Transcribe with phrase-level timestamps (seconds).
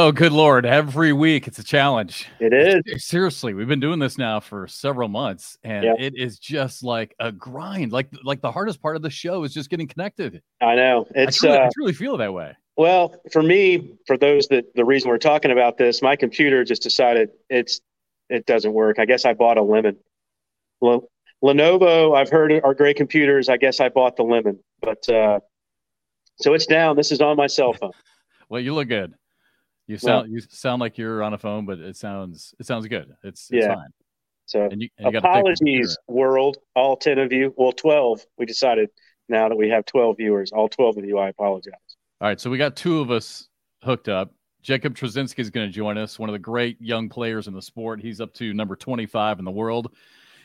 [0.00, 0.64] Oh, good lord!
[0.64, 2.28] Every week it's a challenge.
[2.38, 3.52] It is seriously.
[3.52, 5.94] We've been doing this now for several months, and yeah.
[5.98, 7.90] it is just like a grind.
[7.90, 10.40] Like like the hardest part of the show is just getting connected.
[10.60, 11.08] I know.
[11.16, 12.54] It's I truly, uh, I truly feel that way.
[12.76, 16.82] Well, for me, for those that the reason we're talking about this, my computer just
[16.82, 17.80] decided it's
[18.30, 19.00] it doesn't work.
[19.00, 19.96] I guess I bought a lemon.
[20.80, 23.48] Lenovo, I've heard are great computers.
[23.48, 25.40] I guess I bought the lemon, but uh,
[26.36, 26.94] so it's down.
[26.94, 27.90] This is on my cell phone.
[28.48, 29.14] well, you look good.
[29.88, 32.86] You sound well, you sound like you're on a phone, but it sounds it sounds
[32.86, 33.10] good.
[33.24, 33.74] It's, it's yeah.
[33.74, 33.88] fine.
[34.44, 37.54] So and you, and you apologies, world, all ten of you.
[37.56, 38.24] Well, twelve.
[38.36, 38.90] We decided
[39.30, 41.18] now that we have twelve viewers, all twelve of you.
[41.18, 41.72] I apologize.
[42.20, 43.48] All right, so we got two of us
[43.82, 44.34] hooked up.
[44.60, 47.62] Jacob Trzynski is going to join us, one of the great young players in the
[47.62, 48.00] sport.
[48.02, 49.94] He's up to number 25 in the world.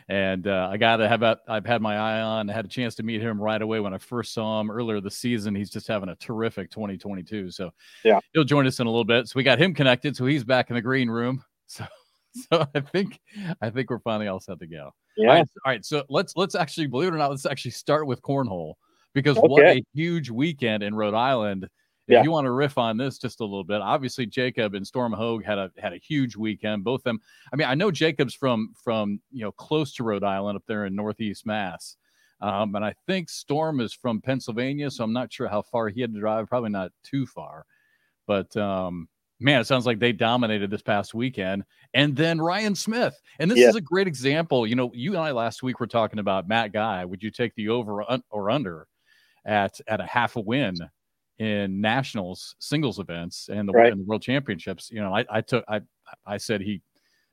[0.09, 2.49] And uh, I got to have I've had my eye on.
[2.49, 4.99] I had a chance to meet him right away when I first saw him earlier
[4.99, 5.55] this season.
[5.55, 7.51] He's just having a terrific 2022.
[7.51, 7.71] So
[8.03, 9.27] yeah, he'll join us in a little bit.
[9.27, 10.15] So we got him connected.
[10.15, 11.43] So he's back in the green room.
[11.65, 11.85] So
[12.33, 13.19] so I think
[13.61, 14.91] I think we're finally all set to go.
[15.15, 15.29] Yeah.
[15.29, 18.07] All right, all right, so let's let's actually believe it or not, let's actually start
[18.07, 18.73] with cornhole
[19.13, 19.47] because okay.
[19.47, 21.69] what a huge weekend in Rhode Island.
[22.07, 22.23] If yeah.
[22.23, 25.45] you want to riff on this just a little bit, obviously Jacob and Storm Hogue
[25.45, 26.83] had a had a huge weekend.
[26.83, 27.19] Both them.
[27.51, 30.85] I mean, I know Jacob's from from you know close to Rhode Island up there
[30.85, 31.95] in Northeast Mass,
[32.41, 36.01] um, and I think Storm is from Pennsylvania, so I'm not sure how far he
[36.01, 36.49] had to drive.
[36.49, 37.65] Probably not too far,
[38.27, 39.07] but um,
[39.39, 41.63] man, it sounds like they dominated this past weekend.
[41.93, 43.69] And then Ryan Smith, and this yeah.
[43.69, 44.67] is a great example.
[44.67, 47.05] You know, you and I last week were talking about Matt Guy.
[47.05, 48.87] Would you take the over or under
[49.45, 50.75] at at a half a win?
[51.39, 53.91] In nationals singles events and the, right.
[53.91, 54.89] and the world championships.
[54.91, 55.81] You know, I, I took I
[56.25, 56.81] I said he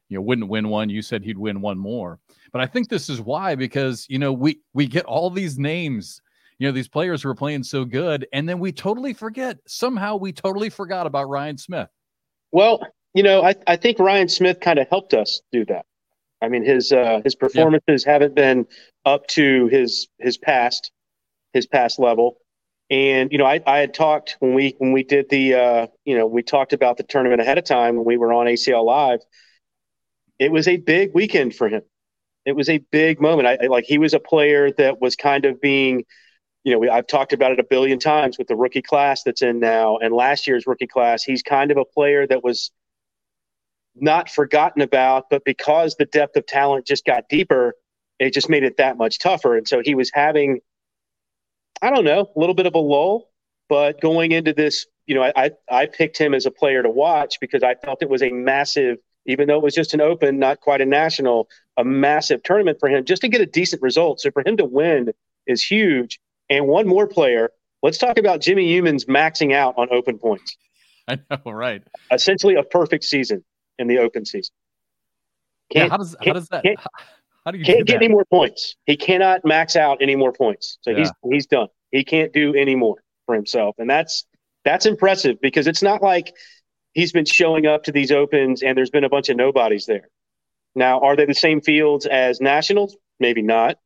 [0.09, 0.91] you know wouldn't win one.
[0.91, 2.19] You said he'd win one more.
[2.53, 6.21] But I think this is why because you know we we get all these names.
[6.59, 9.59] You know these players who are playing so good, and then we totally forget.
[9.67, 11.89] Somehow we totally forgot about Ryan Smith.
[12.53, 12.81] Well,
[13.15, 15.87] you know, I, I think Ryan Smith kind of helped us do that.
[16.43, 18.13] I mean, his uh, his performances yeah.
[18.13, 18.67] haven't been
[19.05, 20.91] up to his his past
[21.53, 22.37] his past level.
[22.91, 26.19] And you know, I, I had talked when we when we did the uh, you
[26.19, 29.21] know we talked about the tournament ahead of time when we were on ACL Live.
[30.39, 31.83] It was a big weekend for him.
[32.45, 33.47] It was a big moment.
[33.47, 36.05] I, I like he was a player that was kind of being,
[36.65, 39.43] you know, we, I've talked about it a billion times with the rookie class that's
[39.43, 41.23] in now and last year's rookie class.
[41.23, 42.73] He's kind of a player that was
[43.95, 47.75] not forgotten about, but because the depth of talent just got deeper,
[48.19, 49.57] it just made it that much tougher.
[49.57, 50.61] And so he was having
[51.83, 53.31] I don't know, a little bit of a lull.
[53.69, 57.39] But going into this, you know, I, I picked him as a player to watch
[57.41, 60.61] because I felt it was a massive, even though it was just an open, not
[60.61, 64.21] quite a national, a massive tournament for him just to get a decent result.
[64.21, 65.13] So for him to win
[65.47, 66.19] is huge.
[66.49, 70.57] And one more player, let's talk about Jimmy Youmans maxing out on open points.
[71.09, 71.83] I know, right?
[72.13, 73.45] Essentially a perfect season
[73.79, 74.53] in the open season.
[75.73, 76.65] Can't, yeah, how does how does that?
[77.45, 78.77] How do you can't get any more points?
[78.87, 80.79] He cannot max out any more points.
[80.83, 80.99] So yeah.
[80.99, 81.69] he's he's done.
[81.91, 82.97] He can't do any more
[83.27, 84.27] for himself, and that's
[84.65, 86.33] that's impressive because it's not like
[86.93, 90.09] he's been showing up to these opens and there's been a bunch of nobodies there.
[90.75, 92.97] Now, are they the same fields as nationals?
[93.19, 93.79] Maybe not,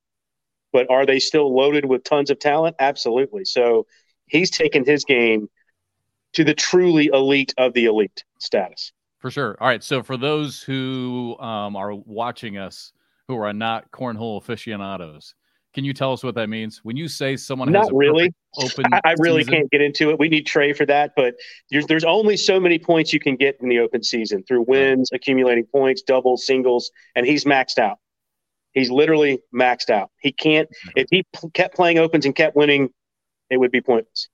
[0.73, 2.77] but are they still loaded with tons of talent?
[2.79, 3.45] Absolutely.
[3.45, 3.87] So
[4.27, 5.49] he's taken his game
[6.35, 8.93] to the truly elite of the elite status.
[9.19, 9.57] For sure.
[9.61, 9.83] All right.
[9.83, 12.93] So for those who um, are watching us
[13.29, 15.35] who are not cornhole aficionados.
[15.75, 18.85] Can you tell us what that means when you say someone not has really open?
[18.93, 19.55] I, I really season?
[19.55, 20.19] can't get into it.
[20.21, 21.35] We need Trey for that, but
[21.71, 25.11] there's there's only so many points you can get in the open season through wins,
[25.13, 27.99] accumulating points, doubles, singles, and he's maxed out.
[28.73, 30.11] He's literally maxed out.
[30.21, 30.69] He can't.
[30.95, 32.91] If he p- kept playing opens and kept winning,
[33.51, 34.29] it would be pointless.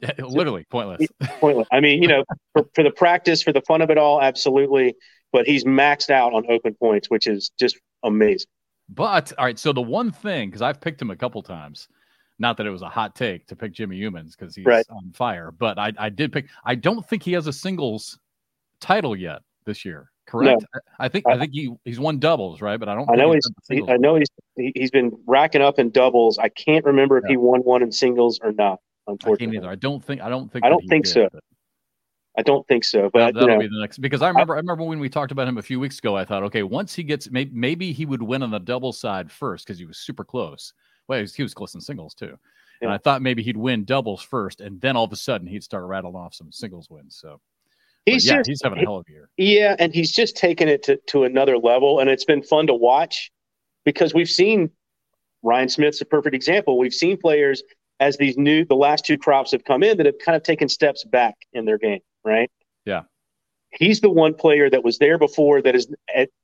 [0.00, 1.06] Yeah, literally pointless.
[1.40, 1.68] pointless.
[1.72, 4.94] I mean, you know, for, for the practice, for the fun of it all, absolutely
[5.36, 8.48] but he's maxed out on open points, which is just amazing.
[8.88, 11.88] But all right, so the one thing because I've picked him a couple times,
[12.38, 14.86] not that it was a hot take to pick Jimmy Youmans because he's right.
[14.88, 16.46] on fire, but I, I did pick.
[16.64, 18.18] I don't think he has a singles
[18.80, 20.10] title yet this year.
[20.26, 20.64] Correct.
[20.74, 20.80] No.
[20.98, 22.80] I think I think he he's won doubles, right?
[22.80, 23.10] But I don't.
[23.10, 23.46] I know he's.
[23.68, 24.28] He, I know he's
[24.74, 26.38] he's been racking up in doubles.
[26.38, 28.80] I can't remember if he won one in singles or not.
[29.06, 30.22] Unfortunately, I, I don't think.
[30.22, 30.64] I don't think.
[30.64, 31.28] I don't think did, so.
[31.30, 31.42] But.
[32.38, 34.58] I don't think so, but that'll you know, be the next because I remember I,
[34.58, 36.16] I, remember when we talked about him a few weeks ago.
[36.16, 39.32] I thought, okay, once he gets maybe, maybe he would win on the double side
[39.32, 40.74] first because he was super close.
[41.08, 42.36] Well, he was, he was close in singles too, yeah.
[42.82, 45.62] and I thought maybe he'd win doubles first, and then all of a sudden he'd
[45.62, 47.16] start rattling off some singles wins.
[47.18, 47.40] So
[48.04, 49.30] he's yeah, just, he's having a hell of a year.
[49.38, 52.74] Yeah, and he's just taken it to to another level, and it's been fun to
[52.74, 53.32] watch
[53.86, 54.70] because we've seen
[55.42, 56.76] Ryan Smith's a perfect example.
[56.76, 57.62] We've seen players
[57.98, 60.68] as these new the last two crops have come in that have kind of taken
[60.68, 62.50] steps back in their game right?
[62.84, 63.02] Yeah.
[63.70, 65.88] He's the one player that was there before that is,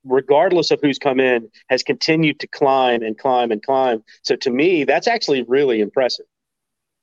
[0.05, 4.03] regardless of who's come in, has continued to climb and climb and climb.
[4.23, 6.27] So to me, that's actually really impressive.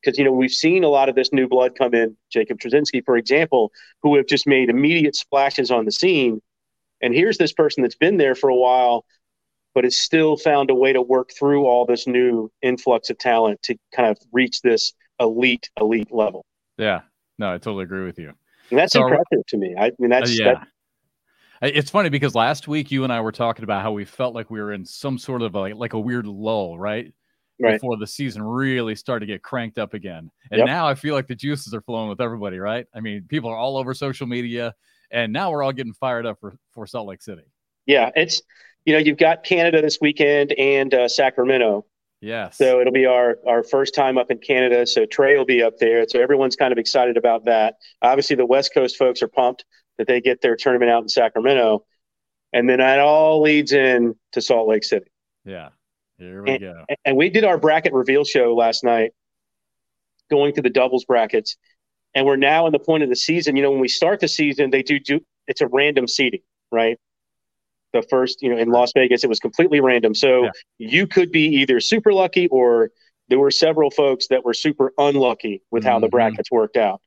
[0.02, 3.04] Because, you know, we've seen a lot of this new blood come in, Jacob Trzynski,
[3.04, 3.72] for example,
[4.02, 6.42] who have just made immediate splashes on the scene.
[7.02, 9.06] And here's this person that's been there for a while,
[9.74, 13.62] but has still found a way to work through all this new influx of talent
[13.64, 16.46] to kind of reach this elite, elite level.
[16.78, 17.02] Yeah.
[17.38, 18.34] No, I totally agree with you.
[18.70, 19.76] And that's so, impressive to me.
[19.78, 20.54] I mean, that's, uh, yeah.
[21.62, 24.34] That, it's funny because last week you and I were talking about how we felt
[24.34, 27.14] like we were in some sort of a, like a weird lull, right?
[27.62, 27.74] Right.
[27.74, 30.32] Before the season really started to get cranked up again.
[30.50, 30.66] And yep.
[30.66, 32.88] now I feel like the juices are flowing with everybody, right?
[32.96, 34.74] I mean, people are all over social media
[35.12, 37.44] and now we're all getting fired up for, for Salt Lake City.
[37.86, 38.12] Yeah.
[38.16, 38.42] It's,
[38.86, 41.86] you know, you've got Canada this weekend and uh, Sacramento.
[42.22, 42.58] Yes.
[42.58, 44.86] So it'll be our our first time up in Canada.
[44.86, 46.06] So Trey will be up there.
[46.08, 47.76] So everyone's kind of excited about that.
[48.02, 49.64] Obviously, the West Coast folks are pumped
[49.98, 51.86] that they get their tournament out in Sacramento,
[52.52, 55.08] and then that all leads in to Salt Lake City.
[55.46, 55.70] Yeah.
[56.18, 56.86] Here we and, go.
[57.06, 59.12] And we did our bracket reveal show last night,
[60.30, 61.56] going through the doubles brackets,
[62.14, 63.56] and we're now in the point of the season.
[63.56, 66.98] You know, when we start the season, they do do it's a random seeding, right?
[67.94, 70.14] The first, you know, in Las Vegas, it was completely random.
[70.14, 70.52] So yeah.
[70.78, 72.92] you could be either super lucky or
[73.30, 76.02] there were several folks that were super unlucky with how mm-hmm.
[76.02, 77.02] the brackets worked out.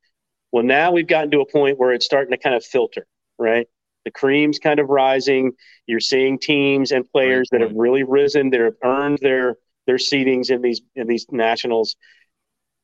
[0.50, 3.06] Well, now we've gotten to a point where it's starting to kind of filter,
[3.38, 3.66] right?
[4.04, 5.52] The cream's kind of rising.
[5.86, 9.56] You're seeing teams and players that have really risen, that have earned their
[9.86, 11.96] their seedings in these in these nationals.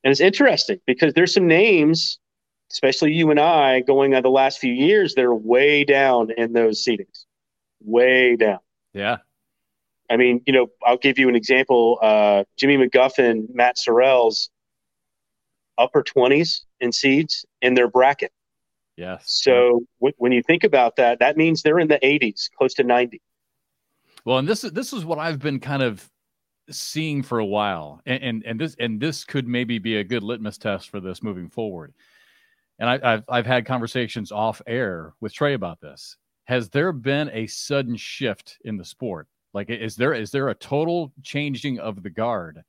[0.03, 2.19] And it's interesting because there's some names,
[2.71, 6.53] especially you and I, going on the last few years, that are way down in
[6.53, 7.25] those seedings
[7.81, 8.59] way down.
[8.93, 9.17] Yeah.
[10.09, 11.99] I mean, you know, I'll give you an example.
[12.01, 14.49] Uh, Jimmy McGuffin, Matt Sorrells,
[15.77, 18.31] upper 20s in seeds in their bracket.
[18.97, 19.23] Yes.
[19.27, 22.83] So w- when you think about that, that means they're in the 80s, close to
[22.83, 23.21] 90.
[24.25, 26.07] Well, and this is this is what I've been kind of
[26.69, 30.23] seeing for a while, and and, and this and this could maybe be a good
[30.23, 31.93] litmus test for this moving forward.
[32.79, 36.17] And I, I've I've had conversations off air with Trey about this
[36.49, 39.27] has there been a sudden shift in the sport?
[39.53, 42.63] Like, is there is there a total changing of the guard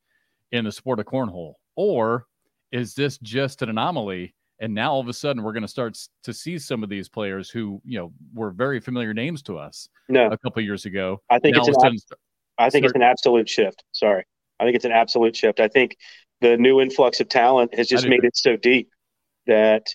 [0.52, 2.26] in the sport of cornhole, or
[2.72, 4.34] is this just an anomaly?
[4.60, 7.08] And now all of a sudden we're going to start to see some of these
[7.08, 10.26] players who you know were very familiar names to us no.
[10.26, 11.22] a couple years ago.
[11.30, 12.18] I think now it's an, ab-
[12.58, 13.82] I think start- it's an absolute shift.
[13.92, 14.24] Sorry,
[14.60, 15.58] I think it's an absolute shift.
[15.58, 15.96] I think
[16.42, 18.90] the new influx of talent has just made it so deep
[19.46, 19.86] that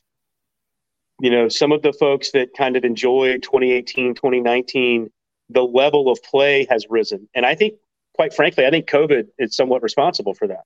[1.20, 5.10] you know, some of the folks that kind of enjoyed 2018, 2019,
[5.50, 7.30] the level of play has risen.
[7.34, 7.76] And I think,
[8.14, 10.64] quite frankly, I think COVID is somewhat responsible for that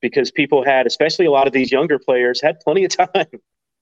[0.00, 3.26] because people had, especially a lot of these younger players, had plenty of time,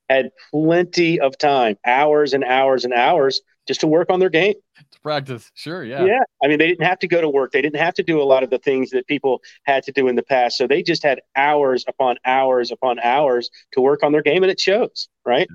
[0.09, 4.55] had plenty of time, hours and hours and hours just to work on their game.
[4.91, 6.05] To practice, sure, yeah.
[6.05, 6.23] Yeah.
[6.43, 7.53] I mean, they didn't have to go to work.
[7.53, 10.09] They didn't have to do a lot of the things that people had to do
[10.09, 10.57] in the past.
[10.57, 14.51] So they just had hours upon hours upon hours to work on their game, and
[14.51, 15.47] it shows, right?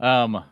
[0.00, 0.42] Um,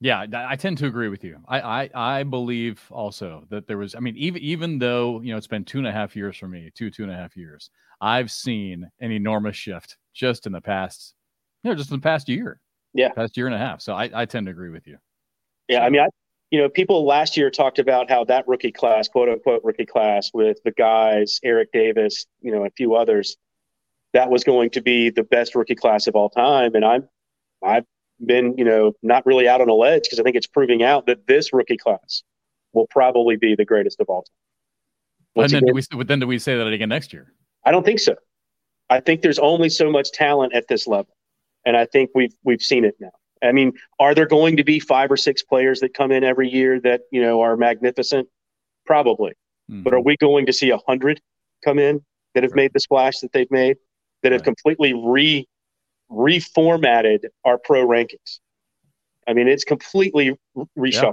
[0.00, 1.38] yeah, I tend to agree with you.
[1.48, 3.94] I, I I believe also that there was.
[3.94, 6.48] I mean, even even though you know it's been two and a half years for
[6.48, 10.60] me, two two and a half years, I've seen an enormous shift just in the
[10.60, 11.14] past,
[11.62, 12.60] you know, just in the past year.
[12.96, 13.10] Yeah.
[13.10, 13.80] Past year and a half.
[13.82, 14.96] So I, I tend to agree with you.
[15.68, 15.84] Yeah.
[15.84, 16.08] I mean, I,
[16.50, 20.30] you know, people last year talked about how that rookie class, quote unquote rookie class
[20.32, 23.36] with the guys, Eric Davis, you know, a few others,
[24.12, 26.74] that was going to be the best rookie class of all time.
[26.74, 27.08] And I'm,
[27.62, 27.84] I've
[28.24, 31.06] been, you know, not really out on a ledge because I think it's proving out
[31.06, 32.22] that this rookie class
[32.72, 34.32] will probably be the greatest of all time.
[35.34, 37.32] Once and then, again, do we, then do we say that again next year?
[37.64, 38.14] I don't think so.
[38.88, 41.15] I think there's only so much talent at this level
[41.66, 43.10] and I think we've we've seen it now.
[43.42, 46.48] I mean, are there going to be five or six players that come in every
[46.48, 48.28] year that you know are magnificent?
[48.86, 49.32] Probably,
[49.70, 49.82] mm-hmm.
[49.82, 51.20] but are we going to see a hundred
[51.64, 52.02] come in
[52.34, 52.64] that have right.
[52.64, 53.76] made the splash that they've made,
[54.22, 54.34] that right.
[54.34, 55.46] have completely re
[56.10, 58.38] reformatted our pro rankings?
[59.28, 60.36] I mean, it's completely
[60.78, 61.12] reshuffled,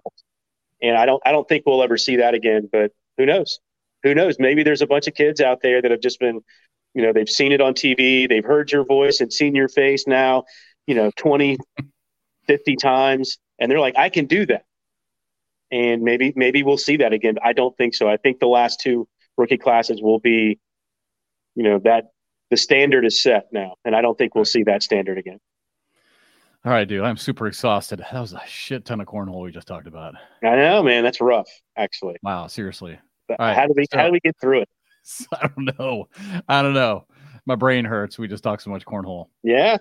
[0.79, 0.89] yeah.
[0.89, 2.69] and I don't I don't think we'll ever see that again.
[2.71, 3.59] But who knows?
[4.03, 4.35] Who knows?
[4.37, 6.41] Maybe there's a bunch of kids out there that have just been
[6.93, 10.05] you know they've seen it on tv they've heard your voice and seen your face
[10.07, 10.43] now
[10.87, 11.57] you know 20
[12.47, 14.65] 50 times and they're like i can do that.
[15.71, 17.37] And maybe maybe we'll see that again.
[17.43, 18.07] I don't think so.
[18.07, 19.07] I think the last two
[19.37, 20.59] rookie classes will be
[21.55, 22.11] you know that
[22.51, 25.39] the standard is set now and i don't think we'll see that standard again.
[26.63, 27.99] All right dude i'm super exhausted.
[28.11, 30.13] That was a shit ton of cornhole we just talked about.
[30.43, 32.17] I know man that's rough actually.
[32.21, 32.99] Wow seriously.
[33.39, 34.69] How do we so, how do we get through it
[35.33, 36.07] I don't know.
[36.47, 37.05] I don't know.
[37.45, 38.17] My brain hurts.
[38.17, 39.27] We just talk so much cornhole.
[39.43, 39.77] Yeah.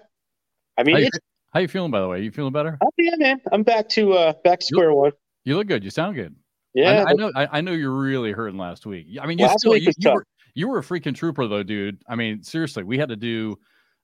[0.78, 1.08] I mean, I,
[1.52, 2.22] How you feeling, by the way?
[2.22, 2.78] You feeling better?
[2.82, 3.40] Oh, yeah, man.
[3.52, 5.12] I'm back to uh back to square you, one.
[5.44, 5.84] You look good.
[5.84, 6.34] You sound good.
[6.74, 7.32] Yeah, I, I know.
[7.34, 9.06] I, I, know you're really hurting last week.
[9.20, 10.24] I mean, you still you, you were
[10.54, 12.02] you were a freaking trooper though, dude.
[12.08, 13.56] I mean, seriously, we had to do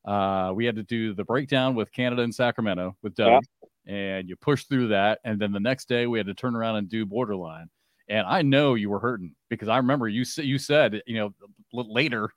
[0.05, 3.43] uh we had to do the breakdown with Canada and Sacramento with Doug,
[3.87, 3.95] yeah.
[3.95, 6.77] and you pushed through that, and then the next day we had to turn around
[6.77, 7.71] and do borderline.
[8.09, 11.35] And I know you were hurting because I remember you you said you know
[11.73, 12.31] later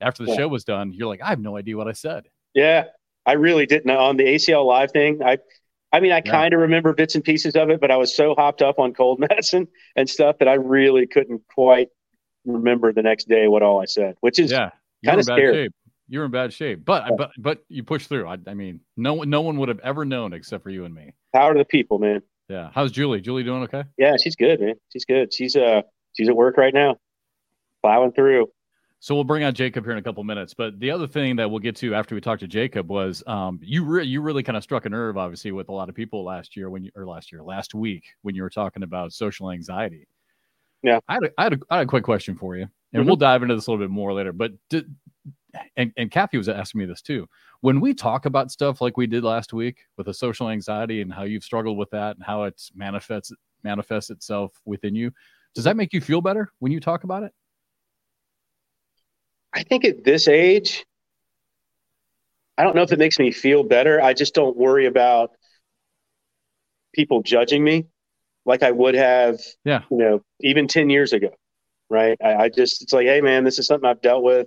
[0.00, 0.36] after the yeah.
[0.36, 2.24] show was done, you're like, I have no idea what I said.
[2.54, 2.84] Yeah,
[3.26, 5.22] I really didn't uh, on the ACL live thing.
[5.22, 5.38] I,
[5.92, 6.30] I mean, I yeah.
[6.30, 8.94] kind of remember bits and pieces of it, but I was so hopped up on
[8.94, 11.88] cold medicine and stuff that I really couldn't quite
[12.44, 14.70] remember the next day what all I said, which is yeah,
[15.04, 15.64] kind of scary.
[15.64, 15.72] Shape.
[16.08, 17.16] You're in bad shape, but yeah.
[17.16, 18.26] but but you pushed through.
[18.26, 20.92] I, I mean, no one no one would have ever known except for you and
[20.92, 21.14] me.
[21.32, 22.22] Power to the people, man.
[22.50, 22.70] Yeah.
[22.74, 23.20] How's Julie?
[23.20, 23.84] Julie doing okay?
[23.96, 24.74] Yeah, she's good, man.
[24.92, 25.32] She's good.
[25.32, 25.82] She's uh
[26.14, 26.96] she's at work right now,
[27.80, 28.50] plowing through.
[28.98, 30.52] So we'll bring on Jacob here in a couple minutes.
[30.52, 33.60] But the other thing that we'll get to after we talk to Jacob was um,
[33.62, 36.24] you re- you really kind of struck a nerve, obviously, with a lot of people
[36.24, 39.52] last year when you or last year last week when you were talking about social
[39.52, 40.08] anxiety.
[40.82, 43.00] Yeah, I had a, I had a, I had a quick question for you, and
[43.00, 43.06] mm-hmm.
[43.06, 44.32] we'll dive into this a little bit more later.
[44.32, 44.92] But did,
[45.76, 47.28] and and Kathy was asking me this too.
[47.60, 51.12] When we talk about stuff like we did last week with the social anxiety and
[51.12, 55.12] how you've struggled with that and how it manifests manifests itself within you,
[55.54, 57.32] does that make you feel better when you talk about it?
[59.52, 60.84] I think at this age,
[62.56, 64.00] I don't know if it makes me feel better.
[64.00, 65.32] I just don't worry about
[66.92, 67.86] people judging me
[68.44, 69.82] like I would have, yeah.
[69.90, 71.30] you know, even 10 years ago.
[71.88, 72.16] Right.
[72.22, 74.46] I, I just, it's like, hey, man, this is something I've dealt with.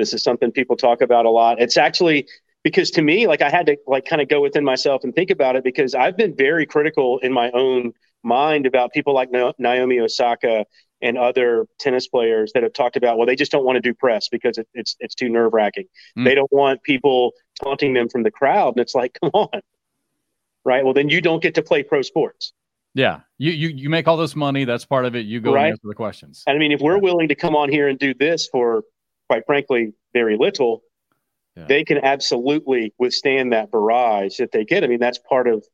[0.00, 1.60] This is something people talk about a lot.
[1.60, 2.26] It's actually
[2.64, 5.30] because to me, like I had to like kind of go within myself and think
[5.30, 7.92] about it because I've been very critical in my own
[8.22, 10.64] mind about people like Naomi Osaka
[11.02, 13.94] and other tennis players that have talked about well they just don't want to do
[13.94, 15.86] press because it, it's it's too nerve wracking.
[16.18, 16.24] Mm.
[16.24, 19.60] They don't want people taunting them from the crowd, and it's like come on,
[20.64, 20.84] right?
[20.84, 22.52] Well then you don't get to play pro sports.
[22.94, 24.64] Yeah, you you you make all this money.
[24.64, 25.24] That's part of it.
[25.24, 25.66] You go right?
[25.66, 26.42] and answer the questions.
[26.46, 28.82] And I mean, if we're willing to come on here and do this for
[29.30, 30.82] quite frankly very little,
[31.54, 31.66] yeah.
[31.68, 34.82] they can absolutely withstand that barrage that they get.
[34.82, 35.64] I mean, that's part of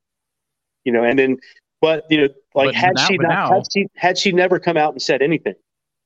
[0.84, 1.38] you know, and then
[1.80, 4.58] but you know, like but had now, she not now, had she had she never
[4.58, 5.54] come out and said anything,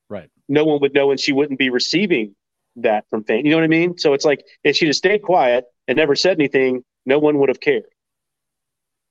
[0.09, 0.30] right?
[0.49, 2.37] No one would know, and she wouldn't be receiving
[2.76, 3.45] that from fame.
[3.45, 3.99] You know what I mean?
[3.99, 7.49] So it's like if she just stayed quiet and never said anything, no one would
[7.49, 7.83] have cared.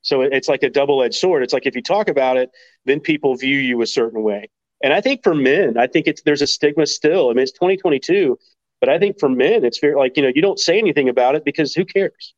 [0.02, 1.44] So it's like a double edged sword.
[1.44, 2.52] It's like if you talk about it,
[2.86, 4.48] then people view you a certain way.
[4.82, 7.30] And I think for men, I think it's there's a stigma still.
[7.30, 8.38] I mean, it's 2022,
[8.80, 11.36] but I think for men, it's very like you know you don't say anything about
[11.36, 12.34] it because who cares?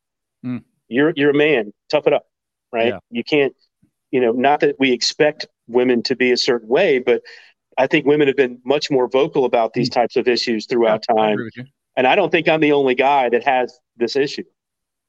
[0.45, 0.63] Mm.
[0.88, 2.25] You're you're a man, tough it up,
[2.71, 2.88] right?
[2.88, 3.00] Yeah.
[3.10, 3.55] You can't
[4.12, 7.21] you know, not that we expect women to be a certain way, but
[7.77, 9.93] I think women have been much more vocal about these mm.
[9.93, 11.38] types of issues throughout yeah, time.
[11.57, 11.63] I
[11.98, 14.43] and I don't think I'm the only guy that has this issue.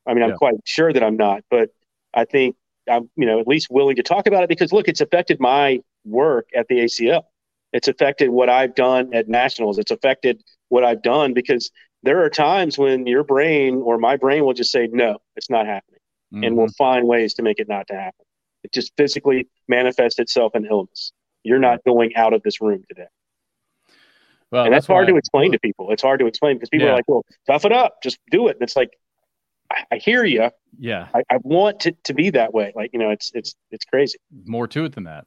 [0.06, 0.36] I mean, I'm yeah.
[0.36, 1.70] quite sure that I'm not, but
[2.14, 2.56] I think
[2.88, 5.80] I'm, you know, at least willing to talk about it because look, it's affected my
[6.04, 7.22] work at the ACL.
[7.72, 9.78] It's affected what I've done at nationals.
[9.78, 11.70] It's affected what I've done because
[12.02, 15.66] there are times when your brain or my brain will just say, no, it's not
[15.66, 16.00] happening.
[16.32, 16.44] Mm-hmm.
[16.44, 18.24] And we'll find ways to make it not to happen.
[18.64, 21.12] It just physically manifests itself in illness.
[21.42, 23.08] You're not going out of this room today.
[24.50, 25.90] Well, and that's, that's hard to explain to people.
[25.92, 26.92] It's hard to explain because people yeah.
[26.92, 28.56] are like, well, tough it up, just do it.
[28.56, 28.90] And it's like,
[29.70, 30.50] I, I hear you.
[30.78, 31.08] Yeah.
[31.14, 32.72] I, I, want to, to be that way.
[32.76, 34.18] Like, you know, it's, it's, it's crazy.
[34.44, 35.26] More to it than that.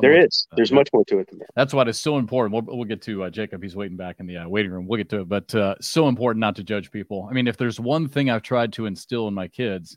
[0.00, 0.46] There is.
[0.56, 0.76] There's yeah.
[0.76, 1.50] much more to it than that.
[1.54, 2.52] That's why it's so important.
[2.52, 3.62] We'll, we'll get to uh, Jacob.
[3.62, 4.86] He's waiting back in the uh, waiting room.
[4.86, 5.28] We'll get to it.
[5.28, 7.26] But uh, so important not to judge people.
[7.30, 9.96] I mean, if there's one thing I've tried to instill in my kids,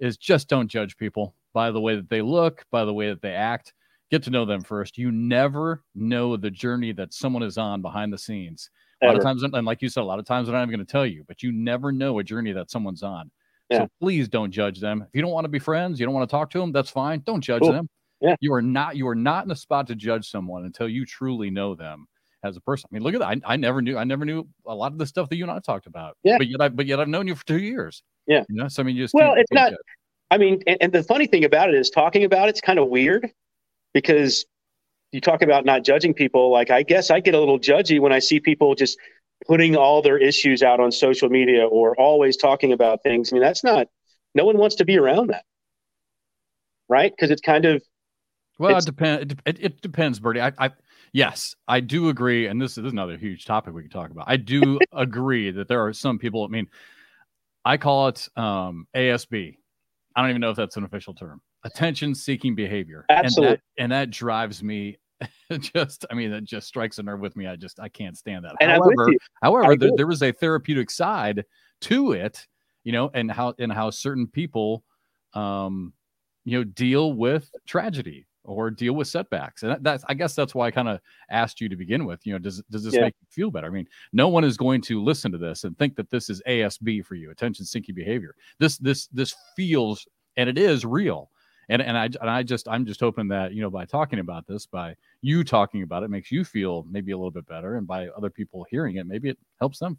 [0.00, 3.22] is just don't judge people by the way that they look, by the way that
[3.22, 3.72] they act.
[4.10, 4.98] Get to know them first.
[4.98, 8.70] You never know the journey that someone is on behind the scenes.
[9.02, 10.76] A lot of times, and like you said, a lot of times I'm not even
[10.76, 13.30] going to tell you, but you never know a journey that someone's on.
[13.70, 13.78] Yeah.
[13.78, 15.02] So please don't judge them.
[15.02, 16.90] If you don't want to be friends, you don't want to talk to them, that's
[16.90, 17.22] fine.
[17.26, 17.72] Don't judge cool.
[17.72, 17.88] them.
[18.20, 18.36] Yeah.
[18.40, 21.50] You are not you are not in a spot to judge someone until you truly
[21.50, 22.06] know them
[22.42, 22.88] as a person.
[22.90, 23.40] I mean, look at that.
[23.46, 25.50] I, I never knew I never knew a lot of the stuff that you and
[25.50, 26.16] I talked about.
[26.22, 26.38] Yeah.
[26.38, 28.02] But yet I but yet I've known you for two years.
[28.26, 28.44] Yeah.
[28.48, 29.78] You know, so I mean you just well, it's not judge.
[30.30, 32.88] I mean, and, and, the funny thing about it is talking about it's kind of
[32.88, 33.30] weird
[33.92, 34.46] because
[35.12, 36.50] you talk about not judging people.
[36.50, 38.98] Like, I guess I get a little judgy when I see people just
[39.46, 43.32] putting all their issues out on social media or always talking about things.
[43.32, 43.86] I mean, that's not,
[44.34, 45.44] no one wants to be around that.
[46.88, 47.12] Right.
[47.14, 47.82] Because it's kind of,
[48.58, 49.32] well, it depends.
[49.32, 50.40] It, it, it, depends, Bernie.
[50.40, 50.70] I, I,
[51.12, 52.46] yes, I do agree.
[52.46, 54.26] And this, this is another huge topic we can talk about.
[54.28, 56.68] I do agree that there are some people, I mean,
[57.64, 59.56] I call it um, ASB,
[60.16, 61.40] I don't even know if that's an official term.
[61.64, 63.06] Attention seeking behavior.
[63.08, 63.48] Absolutely.
[63.48, 64.98] And that, and that drives me
[65.60, 67.46] just I mean it just strikes a nerve with me.
[67.46, 68.56] I just I can't stand that.
[68.60, 71.44] And however, however, there, there was a therapeutic side
[71.82, 72.46] to it
[72.84, 74.84] you know, and how and how certain people,
[75.32, 75.92] um,
[76.44, 79.62] you know, deal with tragedy or deal with setbacks.
[79.62, 82.32] And that's, I guess that's why I kind of asked you to begin with, you
[82.32, 83.02] know, does, does this yeah.
[83.02, 83.66] make you feel better?
[83.66, 86.42] I mean, no one is going to listen to this and think that this is
[86.46, 88.34] ASB for you, attention seeking behavior.
[88.58, 91.30] This, this, this feels, and it is real.
[91.70, 94.46] And, and I, and I just, I'm just hoping that, you know, by talking about
[94.46, 97.76] this, by you talking about it makes you feel maybe a little bit better.
[97.76, 99.98] And by other people hearing it, maybe it helps them.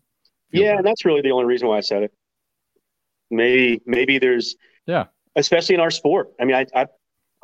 [0.51, 0.61] Yeah.
[0.61, 0.77] Better.
[0.77, 2.13] And that's really the only reason why I said it.
[3.31, 6.33] Maybe, maybe there's, yeah, especially in our sport.
[6.39, 6.85] I mean, I, I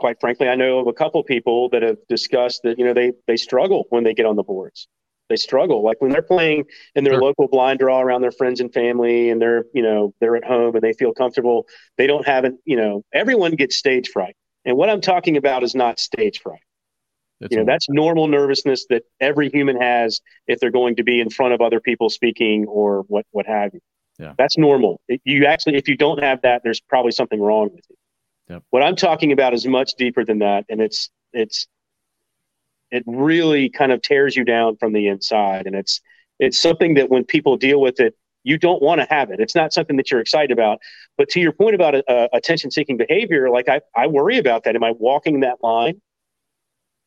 [0.02, 3.14] quite frankly, I know of a couple people that have discussed that you know they
[3.28, 4.88] they struggle when they get on the boards.
[5.30, 6.66] They struggle like when they're playing
[6.96, 7.22] in their sure.
[7.22, 10.76] local blind draw around their friends and family, and they're you know they're at home
[10.76, 11.68] and they feel comfortable.
[11.98, 12.54] They don't have it.
[12.66, 16.60] You know, everyone gets stage fright, and what I'm talking about is not stage fright.
[17.40, 21.22] That's you know, that's normal nervousness that every human has if they're going to be
[21.22, 23.80] in front of other people speaking or what what have you.
[24.18, 24.34] Yeah.
[24.38, 25.02] That's normal.
[25.24, 27.96] You actually, if you don't have that, there's probably something wrong with you.
[28.52, 28.64] Yep.
[28.72, 31.68] What I'm talking about is much deeper than that, and it's it's
[32.92, 36.02] it really kind of tears you down from the inside, and it's
[36.38, 39.40] it's something that when people deal with it, you don't want to have it.
[39.40, 40.80] It's not something that you're excited about.
[41.18, 44.76] But to your point about uh, attention-seeking behavior, like I I worry about that.
[44.76, 46.02] Am I walking that line,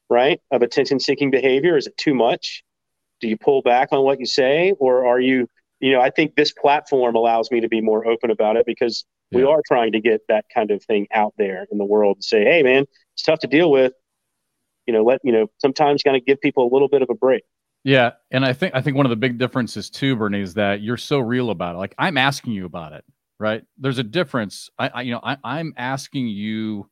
[0.08, 1.76] right, of attention-seeking behavior?
[1.76, 2.64] Is it too much?
[3.20, 5.46] Do you pull back on what you say, or are you
[5.80, 9.04] you know, I think this platform allows me to be more open about it because
[9.30, 9.38] yeah.
[9.38, 12.24] we are trying to get that kind of thing out there in the world and
[12.24, 13.92] say, hey, man, it's tough to deal with.
[14.86, 17.14] You know, let you know sometimes kind of give people a little bit of a
[17.14, 17.42] break.
[17.84, 20.82] Yeah, and I think I think one of the big differences too, Bernie, is that
[20.82, 21.78] you're so real about it.
[21.78, 23.04] Like I'm asking you about it,
[23.38, 23.62] right?
[23.78, 24.68] There's a difference.
[24.78, 26.90] I, I you know, I, I'm asking you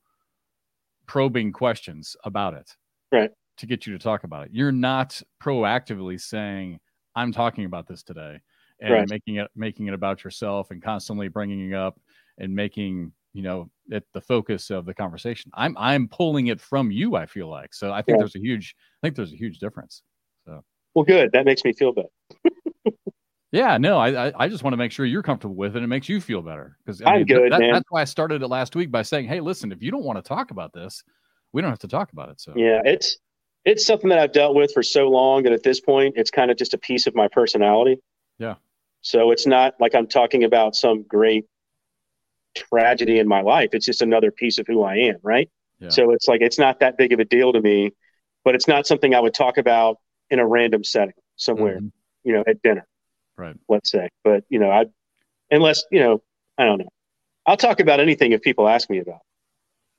[1.07, 2.75] probing questions about it,
[3.11, 3.31] right?
[3.59, 4.53] To get you to talk about it.
[4.55, 6.79] You're not proactively saying,
[7.15, 8.41] "I'm talking about this today."
[8.83, 9.09] and right.
[9.09, 11.99] making it making it about yourself and constantly bringing it up
[12.39, 15.51] and making you know it the focus of the conversation.
[15.55, 17.75] I'm i'm pulling it from you i feel like.
[17.75, 18.23] So i think yeah.
[18.23, 20.03] there's a huge i think there's a huge difference.
[20.47, 20.63] So.
[20.95, 21.31] Well good.
[21.33, 22.09] That makes me feel better.
[23.53, 25.77] Yeah no I, I just want to make sure you're comfortable with it.
[25.77, 26.79] And it makes you feel better.
[26.85, 27.73] Because I am good that, man.
[27.75, 30.17] that's why i started it last week by saying hey listen if you don't want
[30.17, 31.05] to talk about this
[31.53, 32.55] we don't have to talk about it so.
[32.57, 33.19] Yeah it's
[33.67, 36.51] it's something that i've dealt with for so long that at this point it's kind
[36.51, 38.01] of just a piece of my personality.
[38.39, 38.55] Yeah.
[39.03, 41.45] So it's not like I'm talking about some great
[42.55, 43.71] tragedy in my life.
[43.73, 45.51] It's just another piece of who I am, right?
[45.79, 45.89] Yeah.
[45.89, 47.93] So it's like it's not that big of a deal to me,
[48.45, 49.99] but it's not something I would talk about
[50.31, 51.89] in a random setting somewhere, mm-hmm.
[52.25, 52.87] you know, at dinner.
[53.37, 53.57] Right.
[53.69, 54.09] Let's say.
[54.25, 54.87] But, you know, I
[55.51, 56.23] unless, you know,
[56.59, 56.91] I don't know.
[57.47, 59.21] I'll talk about anything if people ask me about.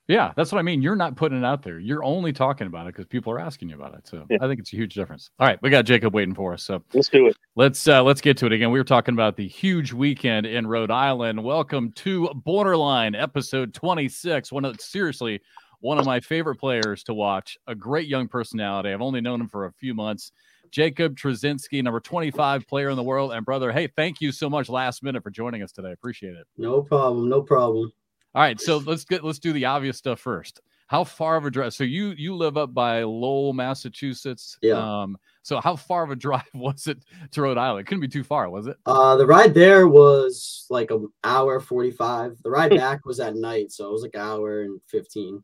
[0.07, 0.81] Yeah, that's what I mean.
[0.81, 1.79] You're not putting it out there.
[1.79, 4.05] You're only talking about it because people are asking you about it.
[4.05, 4.37] So yeah.
[4.41, 5.29] I think it's a huge difference.
[5.39, 6.63] All right, we got Jacob waiting for us.
[6.63, 7.37] So let's do it.
[7.55, 8.71] Let's uh, let's get to it again.
[8.71, 11.41] We were talking about the huge weekend in Rhode Island.
[11.41, 14.51] Welcome to Borderline, episode 26.
[14.51, 15.41] One of seriously
[15.83, 17.57] one of my favorite players to watch.
[17.67, 18.91] A great young personality.
[18.91, 20.31] I've only known him for a few months.
[20.71, 23.33] Jacob Trzynski, number 25 player in the world.
[23.33, 25.91] And brother, hey, thank you so much last minute for joining us today.
[25.91, 26.47] Appreciate it.
[26.57, 27.29] No problem.
[27.29, 27.91] No problem.
[28.35, 30.61] All right, so let's get let's do the obvious stuff first.
[30.87, 31.73] How far of a drive?
[31.73, 34.57] So you you live up by Lowell, Massachusetts.
[34.61, 34.73] Yeah.
[34.73, 37.81] Um, so how far of a drive was it to Rhode Island?
[37.81, 38.77] It couldn't be too far, was it?
[38.85, 42.37] Uh, the ride there was like an hour forty five.
[42.43, 45.43] The ride back was at night, so it was like an hour and fifteen.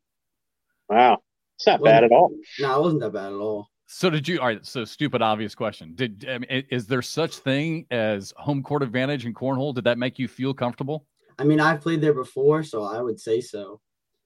[0.90, 1.20] Wow,
[1.58, 2.32] it's not bad at all.
[2.60, 3.70] No, it wasn't that bad at all.
[3.86, 4.40] So did you?
[4.40, 4.66] All right.
[4.66, 5.94] So stupid, obvious question.
[5.94, 9.76] Did I mean, is there such thing as home court advantage in cornhole?
[9.76, 11.06] Did that make you feel comfortable?
[11.40, 13.80] I mean, I've played there before, so I would say so.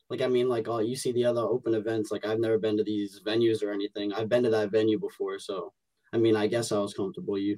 [0.09, 2.11] Like, I mean, like, all you see the other open events.
[2.11, 4.11] Like, I've never been to these venues or anything.
[4.11, 5.73] I've been to that venue before, so
[6.11, 7.37] I mean, I guess I was comfortable.
[7.37, 7.57] You.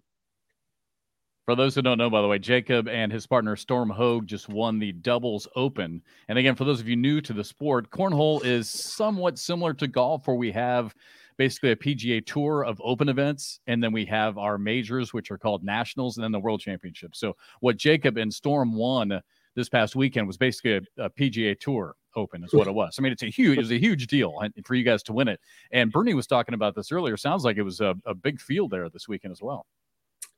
[1.46, 4.50] For those who don't know, by the way, Jacob and his partner Storm Hogue just
[4.50, 6.02] won the doubles open.
[6.28, 9.88] And again, for those of you new to the sport, cornhole is somewhat similar to
[9.88, 10.96] golf, where we have
[11.38, 15.38] basically a PGA tour of open events, and then we have our majors, which are
[15.38, 17.16] called nationals, and then the world championship.
[17.16, 19.22] So what Jacob and Storm won
[19.56, 22.96] this past weekend was basically a, a PGA Tour Open, is what it was.
[22.98, 25.28] I mean, it's a huge, it was a huge deal for you guys to win
[25.28, 25.40] it.
[25.72, 27.18] And Bernie was talking about this earlier.
[27.18, 29.66] Sounds like it was a, a big field there this weekend as well.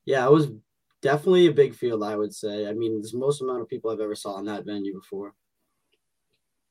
[0.05, 0.47] Yeah, it was
[1.01, 2.03] definitely a big field.
[2.03, 2.67] I would say.
[2.67, 5.33] I mean, there's the most amount of people I've ever saw in that venue before.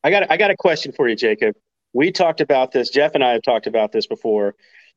[0.02, 1.54] I got I got a question for you, Jacob.
[1.92, 2.90] We talked about this.
[2.90, 4.54] Jeff and I have talked about this before.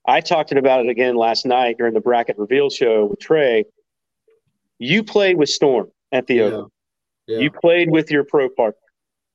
[0.08, 3.66] I talked about it again last night during the bracket reveal show with Trey.
[4.80, 6.44] You played with Storm at the yeah.
[6.44, 6.72] Open.
[7.30, 7.42] Yeah.
[7.42, 8.80] You played with your pro partner.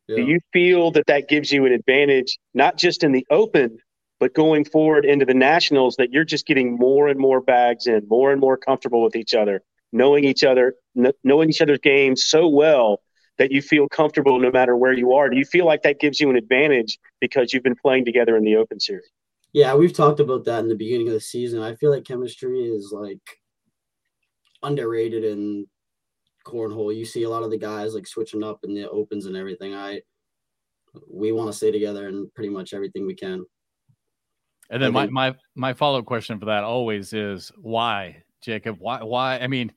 [0.09, 0.17] Yeah.
[0.17, 3.79] Do you feel that that gives you an advantage, not just in the open,
[4.19, 8.05] but going forward into the nationals, that you're just getting more and more bags in,
[8.09, 10.75] more and more comfortable with each other, knowing each other,
[11.23, 13.01] knowing each other's games so well
[13.39, 15.31] that you feel comfortable no matter where you are?
[15.31, 18.43] Do you feel like that gives you an advantage because you've been playing together in
[18.43, 19.09] the Open Series?
[19.53, 21.63] Yeah, we've talked about that in the beginning of the season.
[21.63, 23.23] I feel like chemistry is like
[24.65, 25.67] underrated in
[26.45, 26.95] cornhole.
[26.95, 29.75] You see a lot of the guys like switching up in the opens and everything.
[29.75, 30.03] I
[31.09, 33.45] we want to stay together in pretty much everything we can.
[34.71, 38.77] And then my my my follow up question for that always is why, Jacob?
[38.79, 39.39] Why why?
[39.39, 39.73] I mean,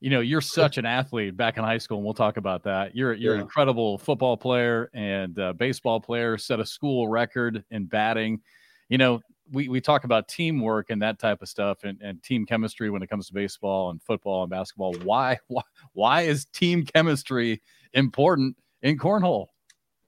[0.00, 2.94] you know, you're such an athlete back in high school, and we'll talk about that.
[2.94, 3.40] You're you're yeah.
[3.40, 8.40] an incredible football player and uh, baseball player, set a school record in batting.
[8.88, 12.46] You know, we, we talk about teamwork and that type of stuff and, and team
[12.46, 14.94] chemistry when it comes to baseball and football and basketball.
[15.04, 19.46] Why why why is team chemistry important in cornhole?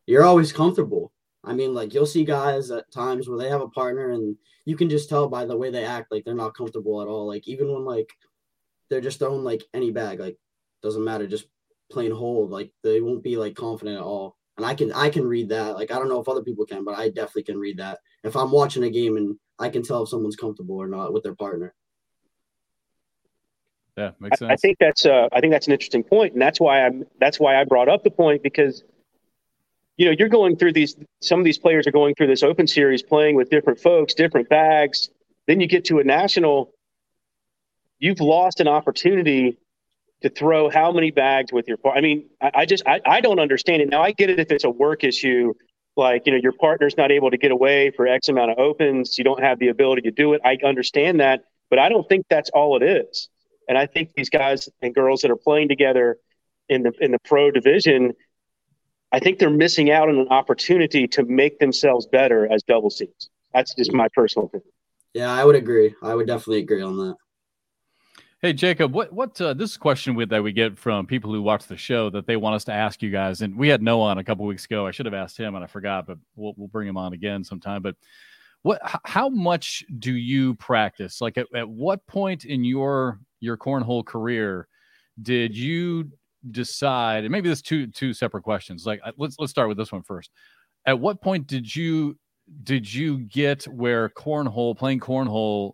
[0.06, 1.12] You're always comfortable.
[1.44, 4.76] I mean, like you'll see guys at times where they have a partner and you
[4.76, 7.26] can just tell by the way they act like they're not comfortable at all.
[7.26, 8.10] Like even when like
[8.88, 10.36] they're just throwing like any bag, like
[10.82, 11.46] doesn't matter, just
[11.90, 14.36] plain hold, like they won't be like confident at all.
[14.56, 15.74] And I can I can read that.
[15.74, 18.00] Like I don't know if other people can, but I definitely can read that.
[18.24, 21.22] If I'm watching a game and I can tell if someone's comfortable or not with
[21.22, 21.74] their partner.
[23.96, 24.50] Yeah, makes sense.
[24.50, 27.04] I, I think that's uh, I think that's an interesting point, and that's why I'm
[27.20, 28.84] that's why I brought up the point because
[30.00, 32.66] you know, you're going through these, some of these players are going through this open
[32.66, 35.10] series playing with different folks, different bags.
[35.46, 36.72] Then you get to a national,
[37.98, 39.58] you've lost an opportunity
[40.22, 41.78] to throw how many bags with your.
[41.84, 43.88] I mean, I, I just, I, I don't understand it.
[43.88, 45.54] Now, I get it if it's a work issue,
[45.96, 49.18] like, you know, your partner's not able to get away for X amount of opens,
[49.18, 50.40] you don't have the ability to do it.
[50.44, 53.28] I understand that, but I don't think that's all it is.
[53.68, 56.18] And I think these guys and girls that are playing together
[56.68, 58.12] in the in the pro division,
[59.12, 63.28] I think they're missing out on an opportunity to make themselves better as double C's.
[63.52, 64.70] That's just my personal opinion.
[65.14, 65.94] Yeah, I would agree.
[66.02, 67.16] I would definitely agree on that.
[68.42, 71.66] Hey Jacob, what what uh, this question with that we get from people who watch
[71.66, 74.18] the show that they want us to ask you guys, and we had Noah on
[74.18, 74.86] a couple weeks ago.
[74.86, 77.44] I should have asked him and I forgot, but we'll we'll bring him on again
[77.44, 77.82] sometime.
[77.82, 77.96] But
[78.62, 81.20] what how much do you practice?
[81.20, 84.68] Like at, at what point in your your cornhole career
[85.20, 86.10] did you
[86.50, 89.92] decide and maybe there's two two separate questions like uh, let's let's start with this
[89.92, 90.30] one first
[90.86, 92.16] at what point did you
[92.64, 95.72] did you get where cornhole playing cornhole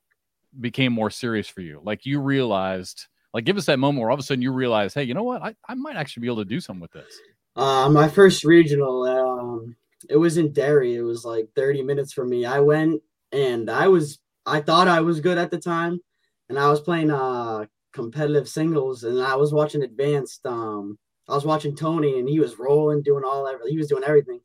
[0.61, 4.15] became more serious for you like you realized like give us that moment where all
[4.15, 6.39] of a sudden you realize hey you know what i, I might actually be able
[6.39, 7.19] to do something with this
[7.57, 9.77] uh, my first regional um,
[10.11, 13.01] it was in Derry it was like 30 minutes from me i went
[13.33, 16.01] and i was i thought i was good at the time
[16.49, 17.65] and i was playing uh
[17.97, 20.45] competitive singles, and I was watching advanced.
[20.47, 23.57] Um, I was watching Tony, and he was rolling, doing all that.
[23.67, 24.41] He was doing everything,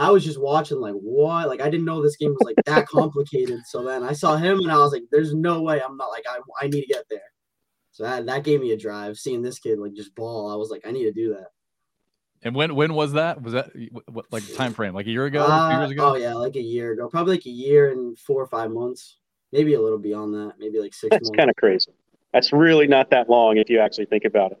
[0.00, 1.48] I was just watching, like, what?
[1.48, 3.60] Like, I didn't know this game was like that complicated.
[3.66, 6.24] So then I saw him, and I was like, "There's no way I'm not like
[6.28, 7.20] I I need to get there."
[7.92, 9.18] So that that gave me a drive.
[9.18, 11.48] Seeing this kid like just ball, I was like, I need to do that.
[12.42, 13.42] And when when was that?
[13.42, 13.70] Was that
[14.10, 14.94] what, like time frame?
[14.94, 15.44] Like a year ago?
[15.44, 16.12] Uh, years ago?
[16.12, 17.08] Oh yeah, like a year ago.
[17.08, 19.18] Probably like a year and four or five months.
[19.52, 20.54] Maybe a little beyond that.
[20.58, 21.10] Maybe like six.
[21.10, 21.92] That's kind of crazy.
[22.32, 24.58] That's really not that long if you actually think about it.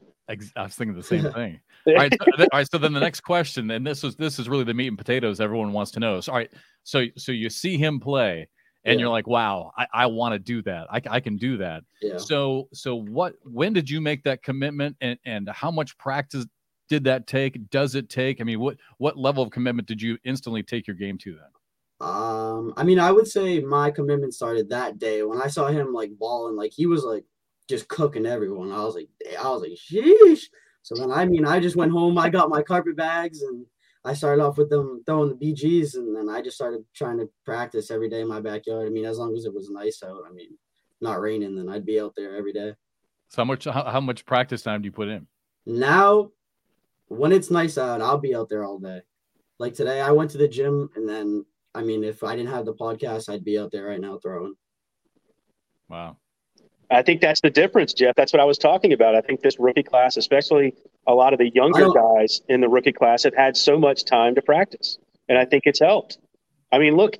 [0.54, 1.60] I was thinking the same thing.
[1.86, 2.68] All, right, so, all right.
[2.70, 5.40] So then the next question, and this is this is really the meat and potatoes
[5.40, 6.20] everyone wants to know.
[6.20, 6.50] So all right,
[6.84, 8.48] so so you see him play,
[8.84, 9.04] and yeah.
[9.04, 10.86] you're like, wow, I, I want to do that.
[10.90, 11.82] I, I can do that.
[12.00, 12.18] Yeah.
[12.18, 13.34] So so what?
[13.44, 16.46] When did you make that commitment, and and how much practice
[16.88, 17.70] did that take?
[17.70, 18.40] Does it take?
[18.40, 22.08] I mean, what what level of commitment did you instantly take your game to then?
[22.08, 25.92] Um, I mean, I would say my commitment started that day when I saw him
[25.92, 26.56] like balling.
[26.56, 27.24] Like he was like
[27.68, 28.72] just cooking everyone.
[28.72, 29.08] I was like,
[29.40, 30.44] I was like, sheesh.
[30.82, 32.18] So then, I mean, I just went home.
[32.18, 33.64] I got my carpet bags and
[34.04, 37.30] I started off with them throwing the BGs, and then I just started trying to
[37.44, 38.86] practice every day in my backyard.
[38.86, 40.58] I mean, as long as it was nice out, I mean,
[41.00, 42.74] not raining, then I'd be out there every day.
[43.28, 45.26] So how much how, how much practice time do you put in?
[45.66, 46.30] Now,
[47.06, 49.02] when it's nice out, I'll be out there all day.
[49.58, 52.66] Like today, I went to the gym, and then I mean, if I didn't have
[52.66, 54.54] the podcast, I'd be out there right now throwing.
[55.88, 56.16] Wow.
[56.92, 58.14] I think that's the difference, Jeff.
[58.16, 59.14] That's what I was talking about.
[59.14, 60.74] I think this rookie class, especially
[61.06, 64.34] a lot of the younger guys in the rookie class, have had so much time
[64.34, 66.18] to practice, and I think it's helped.
[66.70, 67.16] I mean, look,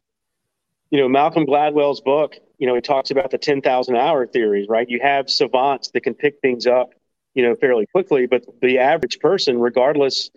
[0.91, 2.37] you know, Malcolm Gladwell's book.
[2.59, 4.89] You know, he talks about the ten thousand hour theories, right?
[4.89, 6.91] You have savants that can pick things up,
[7.35, 10.31] you know, fairly quickly, but the average person, regardless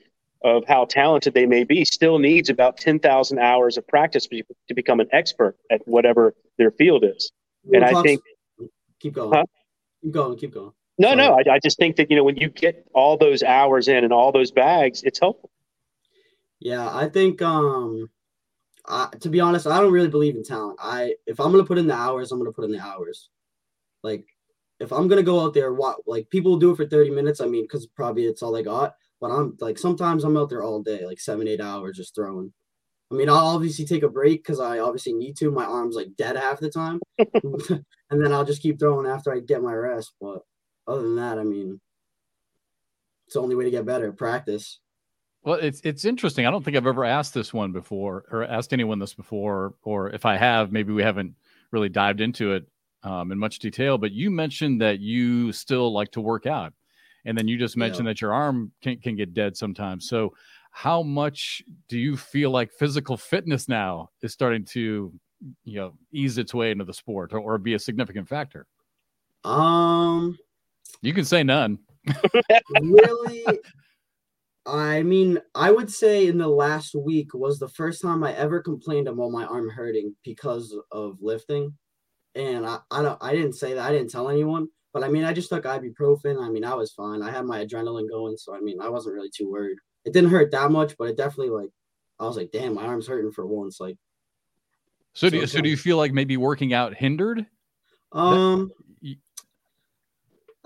[0.44, 4.74] of how talented they may be, still needs about ten thousand hours of practice to
[4.74, 7.32] become an expert at whatever their field is.
[7.74, 8.22] and I think
[9.06, 9.34] Keep going.
[9.38, 9.46] Huh?
[10.02, 10.36] Keep going.
[10.36, 10.72] Keep going.
[10.98, 11.18] No, Sorry.
[11.18, 11.38] no.
[11.38, 14.12] I, I just think that you know when you get all those hours in and
[14.12, 15.52] all those bags, it's helpful.
[16.60, 17.40] Yeah, I think.
[17.44, 18.10] um
[18.88, 20.80] I, to be honest, I don't really believe in talent.
[20.82, 23.30] I if I'm gonna put in the hours, I'm gonna put in the hours.
[24.02, 24.26] Like
[24.80, 27.42] if I'm gonna go out there, what like people do it for 30 minutes.
[27.42, 28.96] I mean, because probably it's all they got.
[29.22, 32.52] But I'm like sometimes I'm out there all day, like seven, eight hours just throwing.
[33.12, 35.52] I mean, I'll obviously take a break because I obviously need to.
[35.52, 37.00] My arm's like dead half the time,
[38.10, 40.14] and then I'll just keep throwing after I get my rest.
[40.20, 40.40] But
[40.88, 41.80] other than that, I mean,
[43.26, 44.12] it's the only way to get better.
[44.12, 44.80] Practice.
[45.44, 46.46] Well, it's it's interesting.
[46.46, 50.10] I don't think I've ever asked this one before, or asked anyone this before, or
[50.10, 51.36] if I have, maybe we haven't
[51.72, 52.66] really dived into it
[53.04, 53.98] um, in much detail.
[53.98, 56.74] But you mentioned that you still like to work out,
[57.26, 58.12] and then you just mentioned yeah.
[58.12, 60.08] that your arm can can get dead sometimes.
[60.10, 60.34] So
[60.72, 65.14] how much do you feel like physical fitness now is starting to
[65.64, 68.66] you know ease its way into the sport or, or be a significant factor?
[69.44, 70.38] Um
[71.02, 71.80] you can say none.
[72.82, 73.46] really?
[74.66, 78.62] I mean i would say in the last week was the first time i ever
[78.62, 81.74] complained about my arm hurting because of lifting.
[82.34, 85.24] And i i don't i didn't say that i didn't tell anyone but i mean
[85.24, 86.44] i just took ibuprofen.
[86.44, 87.22] I mean i was fine.
[87.22, 89.78] I had my adrenaline going so i mean i wasn't really too worried.
[90.06, 91.70] It didn't hurt that much, but it definitely like
[92.20, 93.80] I was like, damn, my arm's hurting for once.
[93.80, 93.98] Like,
[95.16, 97.46] so do you, so do you feel like maybe working out hindered?
[98.12, 98.72] Um,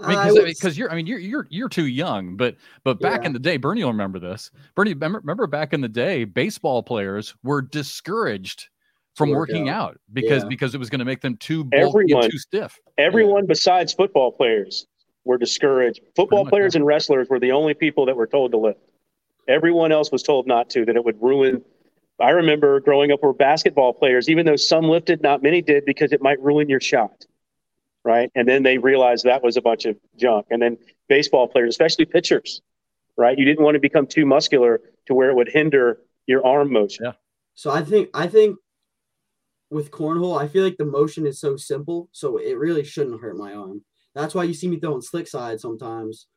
[0.02, 3.28] I mean, because you're, I mean, you're you're you're too young, but but back yeah.
[3.28, 4.52] in the day, Bernie will remember this.
[4.76, 8.70] Bernie, remember, remember back in the day, baseball players were discouraged
[9.16, 10.50] from working out, out because yeah.
[10.50, 12.80] because it was going to make them too bulky everyone, too stiff.
[12.98, 13.50] Everyone yeah.
[13.50, 14.88] besides football players
[15.26, 16.02] were discouraged.
[16.16, 18.80] Football players and wrestlers were the only people that were told to lift.
[19.48, 21.62] Everyone else was told not to, that it would ruin.
[22.22, 26.12] I remember growing up where basketball players, even though some lifted, not many did because
[26.12, 27.26] it might ruin your shot.
[28.04, 28.32] Right.
[28.36, 30.48] And then they realized that was a bunch of junk.
[30.50, 30.78] And then
[31.10, 32.62] baseball players, especially pitchers,
[33.18, 33.38] right?
[33.38, 37.06] You didn't want to become too muscular to where it would hinder your arm motion.
[37.06, 37.12] Yeah.
[37.56, 38.58] So I think, I think
[39.70, 42.10] with cornhole, I feel like the motion is so simple.
[42.12, 43.84] So it really shouldn't hurt my arm.
[44.16, 46.28] That's why you see me throwing slick side sometimes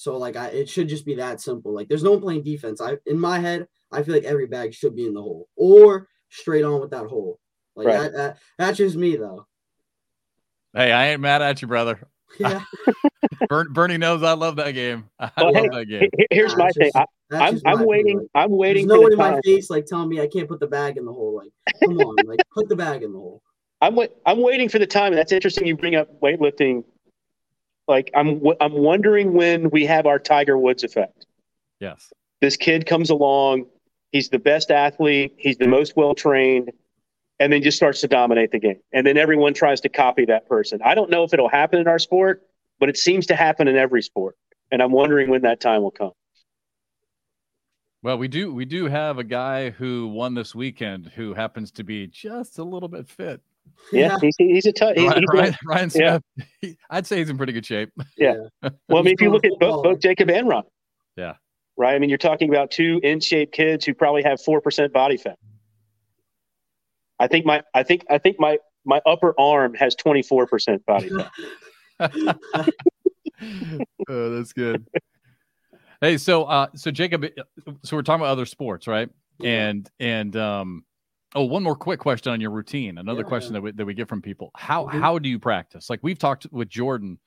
[0.00, 1.74] so like I it should just be that simple.
[1.74, 2.80] Like there's no one playing defense.
[2.80, 6.08] I in my head, I feel like every bag should be in the hole or
[6.30, 7.38] straight on with that hole.
[7.76, 8.00] Like right.
[8.00, 9.46] that, that that's just me though.
[10.72, 12.00] Hey, I ain't mad at you, brother.
[12.38, 12.62] Yeah.
[13.70, 15.10] Bernie knows I love that game.
[15.18, 16.08] I well, love hey, that game.
[16.30, 16.90] Here's nah, my thing.
[16.94, 18.26] I, am I'm waiting.
[18.34, 18.86] I'm waiting.
[18.86, 21.04] There's no one in my face like telling me I can't put the bag in
[21.04, 21.36] the hole.
[21.36, 21.50] Like,
[21.82, 23.42] come on, like put the bag in the hole.
[23.82, 25.66] I'm wait, I'm waiting for the time, and that's interesting.
[25.66, 26.84] You bring up weightlifting
[27.90, 31.26] like I'm I'm wondering when we have our Tiger Woods effect.
[31.80, 32.10] Yes.
[32.40, 33.66] This kid comes along,
[34.12, 36.70] he's the best athlete, he's the most well trained,
[37.38, 38.80] and then just starts to dominate the game.
[38.94, 40.80] And then everyone tries to copy that person.
[40.82, 42.42] I don't know if it'll happen in our sport,
[42.78, 44.36] but it seems to happen in every sport.
[44.70, 46.12] And I'm wondering when that time will come.
[48.02, 51.84] Well, we do we do have a guy who won this weekend who happens to
[51.84, 53.42] be just a little bit fit.
[53.92, 54.94] Yeah, he's, he's a tough.
[54.96, 56.22] Ryan, Ryan, Ryan, Smith.
[56.36, 56.44] Yeah.
[56.60, 57.90] He, I'd say he's in pretty good shape.
[58.16, 58.34] Yeah.
[58.62, 60.64] Well, I mean, if you look at both, both Jacob and Ron.
[61.16, 61.34] Yeah.
[61.76, 61.94] Right.
[61.94, 65.16] I mean, you're talking about two in shape kids who probably have four percent body
[65.16, 65.38] fat.
[67.18, 71.10] I think my I think I think my my upper arm has 24 percent body
[71.10, 71.30] fat.
[74.08, 74.86] oh, that's good.
[76.00, 77.26] Hey, so uh, so Jacob,
[77.82, 79.10] so we're talking about other sports, right?
[79.44, 80.84] And and um,
[81.34, 82.98] Oh, one more quick question on your routine.
[82.98, 84.50] Another yeah, question that we that we get from people.
[84.56, 85.00] How mm-hmm.
[85.00, 85.88] how do you practice?
[85.88, 87.18] Like we've talked with Jordan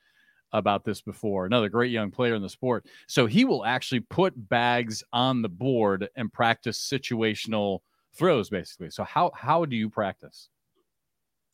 [0.52, 1.46] about this before.
[1.46, 2.86] Another great young player in the sport.
[3.08, 7.80] So he will actually put bags on the board and practice situational
[8.13, 8.92] throws basically.
[8.92, 10.50] So how how do you practice?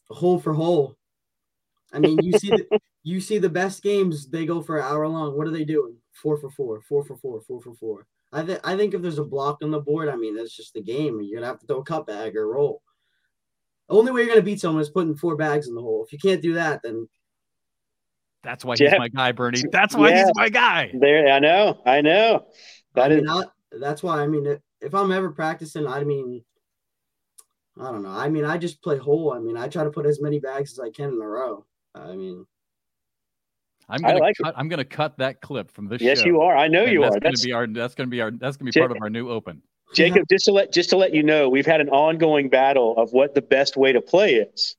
[0.10, 0.98] Hole for hole.
[1.94, 5.08] I mean, you see the, you see the best games, they go for an hour
[5.08, 5.38] long.
[5.38, 5.96] What are they doing?
[6.12, 8.08] Four for four, four for four, four for four.
[8.32, 10.74] I think I think if there's a block on the board, I mean that's just
[10.74, 11.20] the game.
[11.22, 12.82] You're gonna have to throw a cut bag or roll.
[13.88, 16.06] The only way you're gonna beat someone is putting four bags in the hole.
[16.06, 17.08] If you can't do that, then
[18.44, 19.64] that's why he's my guy, Bernie.
[19.72, 20.24] That's why yeah.
[20.24, 20.92] he's my guy.
[20.94, 22.46] There, I know, I know.
[22.96, 23.24] That I is...
[23.24, 23.44] mean,
[23.82, 26.44] that's why I mean, if I'm ever practicing, I mean,
[27.80, 28.10] I don't know.
[28.10, 29.34] I mean, I just play hole.
[29.34, 31.66] I mean, I try to put as many bags as I can in a row.
[31.94, 32.46] I mean,
[33.90, 36.00] I'm gonna like cut, I'm gonna cut that clip from this.
[36.00, 36.06] Show.
[36.06, 36.56] Yes, show, you are.
[36.56, 37.20] I know you that's are.
[37.20, 37.68] Gonna that's gonna be our.
[37.68, 38.32] That's gonna be our.
[38.32, 39.62] That's gonna be J- part of our new open.
[39.96, 43.12] Jacob, just to let just to let you know, we've had an ongoing battle of
[43.12, 44.76] what the best way to play is,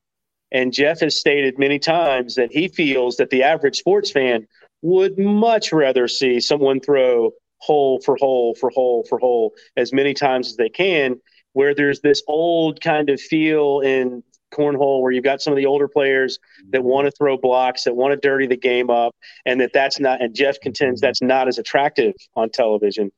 [0.51, 4.47] and Jeff has stated many times that he feels that the average sports fan
[4.81, 10.13] would much rather see someone throw hole for hole for hole for hole as many
[10.13, 11.19] times as they can,
[11.53, 15.65] where there's this old kind of feel in cornhole where you've got some of the
[15.65, 17.23] older players that want to mm-hmm.
[17.23, 20.21] throw blocks, that want to dirty the game up, and that that's not.
[20.21, 21.07] And Jeff contends mm-hmm.
[21.07, 23.11] that's not as attractive on television.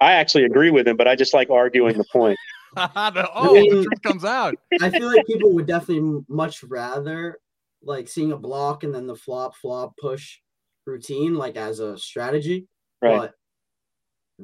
[0.00, 2.38] I actually agree with him, but I just like arguing the point.
[2.74, 4.56] the, oh, the truth comes out.
[4.80, 7.38] I feel like people would definitely much rather
[7.84, 10.38] like seeing a block and then the flop flop push
[10.86, 12.66] routine like as a strategy.
[13.00, 13.18] Right.
[13.18, 13.34] But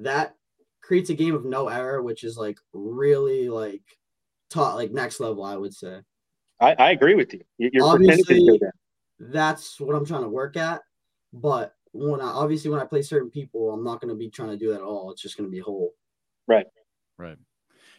[0.03, 0.35] that
[0.83, 3.83] creates a game of no error, which is like really like
[4.51, 6.01] taught like next level, I would say.
[6.61, 7.42] I, I agree with you.
[7.59, 8.61] You're obviously
[9.18, 10.83] that's what I'm trying to work at.
[11.33, 14.51] But when I obviously when I play certain people, I'm not going to be trying
[14.51, 15.11] to do that at all.
[15.11, 15.92] It's just going to be whole.
[16.47, 16.66] Right.
[17.16, 17.37] Right.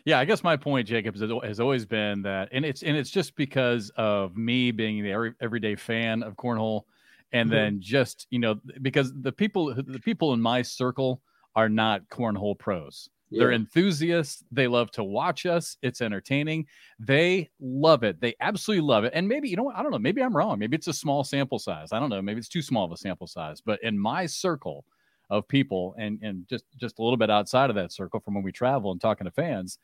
[0.06, 3.36] Yeah, I guess my point, Jacob, has always been that, and it's and it's just
[3.36, 6.84] because of me being the every, everyday fan of cornhole,
[7.32, 7.56] and mm-hmm.
[7.56, 11.22] then just you know because the people the people in my circle
[11.56, 13.10] are not cornhole pros.
[13.30, 13.40] Yeah.
[13.40, 14.44] They're enthusiasts.
[14.52, 15.78] They love to watch us.
[15.82, 16.66] It's entertaining.
[17.00, 18.20] They love it.
[18.20, 19.14] They absolutely love it.
[19.14, 19.76] And maybe, you know what?
[19.76, 20.00] I don't know.
[20.00, 20.60] Maybe I'm wrong.
[20.60, 21.92] Maybe it's a small sample size.
[21.92, 22.22] I don't know.
[22.22, 23.62] Maybe it's too small of a sample size.
[23.62, 24.84] But in my circle
[25.30, 28.44] of people and, and just, just a little bit outside of that circle from when
[28.44, 29.78] we travel and talking to fans,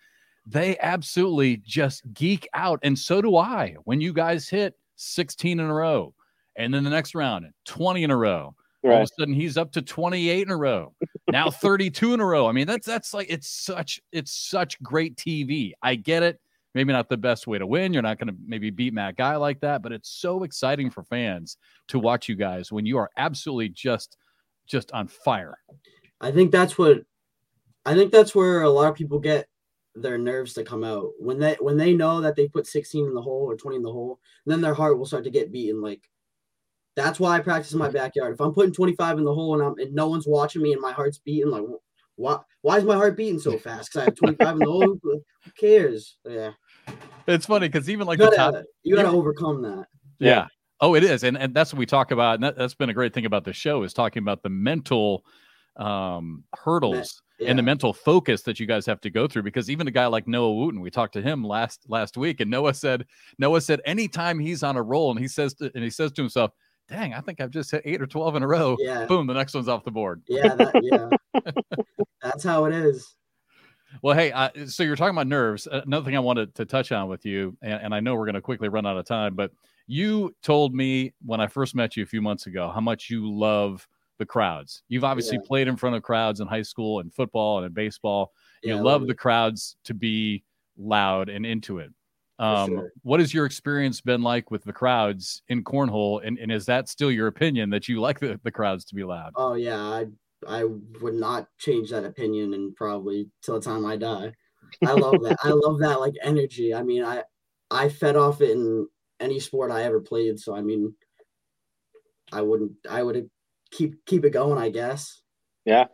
[0.47, 2.79] they absolutely just geek out.
[2.83, 6.13] And so do I when you guys hit 16 in a row
[6.55, 8.55] and then the next round 20 in a row.
[8.91, 10.93] All of a sudden, he's up to 28 in a row.
[11.31, 12.47] Now 32 in a row.
[12.47, 15.71] I mean, that's that's like it's such it's such great TV.
[15.81, 16.39] I get it.
[16.73, 17.93] Maybe not the best way to win.
[17.93, 21.03] You're not going to maybe beat Matt Guy like that, but it's so exciting for
[21.03, 24.17] fans to watch you guys when you are absolutely just
[24.67, 25.57] just on fire.
[26.21, 27.03] I think that's what
[27.85, 29.47] I think that's where a lot of people get
[29.95, 33.13] their nerves to come out when they when they know that they put 16 in
[33.13, 35.81] the hole or 20 in the hole, then their heart will start to get beaten
[35.81, 36.01] like
[36.95, 38.33] that's why I practice in my backyard.
[38.33, 40.81] If I'm putting 25 in the hole and I'm and no one's watching me and
[40.81, 41.63] my heart's beating, like
[42.15, 43.91] why why is my heart beating so fast?
[43.91, 44.97] Because I have 25 in the hole.
[45.03, 45.21] Who
[45.59, 46.17] cares?
[46.27, 46.51] Yeah.
[47.27, 49.87] It's funny because even like you gotta, top, you gotta overcome that.
[50.19, 50.29] Yeah.
[50.29, 50.47] yeah.
[50.81, 52.35] Oh, it is, and and that's what we talk about.
[52.35, 55.23] And that, has been a great thing about the show is talking about the mental
[55.77, 57.49] um hurdles yeah.
[57.49, 60.05] and the mental focus that you guys have to go through because even a guy
[60.05, 63.05] like Noah Wooten, we talked to him last last week, and Noah said
[63.39, 66.21] Noah said anytime he's on a roll and he says to, and he says to
[66.21, 66.51] himself,
[66.87, 68.75] dang, I think I've just hit eight or 12 in a row.
[68.79, 69.05] Yeah.
[69.05, 70.21] Boom, the next one's off the board.
[70.27, 70.55] Yeah.
[70.55, 71.43] That, yeah.
[72.21, 73.15] That's how it is.
[74.01, 75.67] Well, hey, uh, so you're talking about nerves.
[75.71, 78.35] Another thing I wanted to touch on with you, and, and I know we're going
[78.35, 79.51] to quickly run out of time, but
[79.87, 83.31] you told me when I first met you a few months ago how much you
[83.31, 84.83] love the crowds.
[84.87, 85.47] You've obviously yeah.
[85.47, 88.31] played in front of crowds in high school and football and in baseball.
[88.63, 90.43] You yeah, love the crowds to be
[90.77, 91.91] loud and into it.
[92.37, 92.91] Um, sure.
[93.03, 96.89] What has your experience been like with the crowds in cornhole, and, and is that
[96.89, 99.31] still your opinion that you like the, the crowds to be loud?
[99.35, 100.05] Oh yeah, I
[100.47, 100.65] I
[101.01, 104.33] would not change that opinion, and probably till the time I die.
[104.85, 105.37] I love that.
[105.43, 106.73] I love that like energy.
[106.73, 107.23] I mean, I
[107.71, 108.87] I fed off it in
[109.19, 110.93] any sport I ever played, so I mean,
[112.33, 112.73] I wouldn't.
[112.89, 113.29] I would
[113.71, 114.57] keep keep it going.
[114.57, 115.21] I guess.
[115.63, 115.85] Yeah.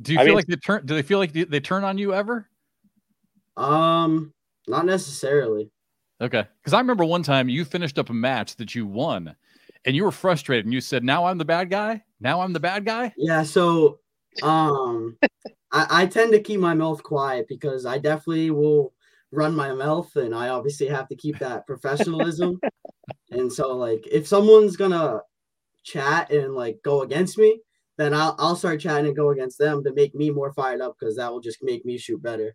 [0.00, 0.86] Do you I feel mean, like they turn?
[0.86, 2.48] Do they feel like they turn on you ever?
[3.56, 4.32] Um,
[4.68, 5.70] not necessarily.
[6.20, 6.44] Okay.
[6.60, 9.34] Because I remember one time you finished up a match that you won
[9.84, 12.02] and you were frustrated and you said, Now I'm the bad guy.
[12.20, 13.12] Now I'm the bad guy.
[13.16, 13.42] Yeah.
[13.44, 14.00] So
[14.42, 15.16] um
[15.72, 18.94] I, I tend to keep my mouth quiet because I definitely will
[19.30, 22.58] run my mouth and I obviously have to keep that professionalism.
[23.30, 25.20] and so like if someone's gonna
[25.84, 27.60] chat and like go against me,
[27.96, 30.96] then I'll I'll start chatting and go against them to make me more fired up
[30.98, 32.54] because that will just make me shoot better.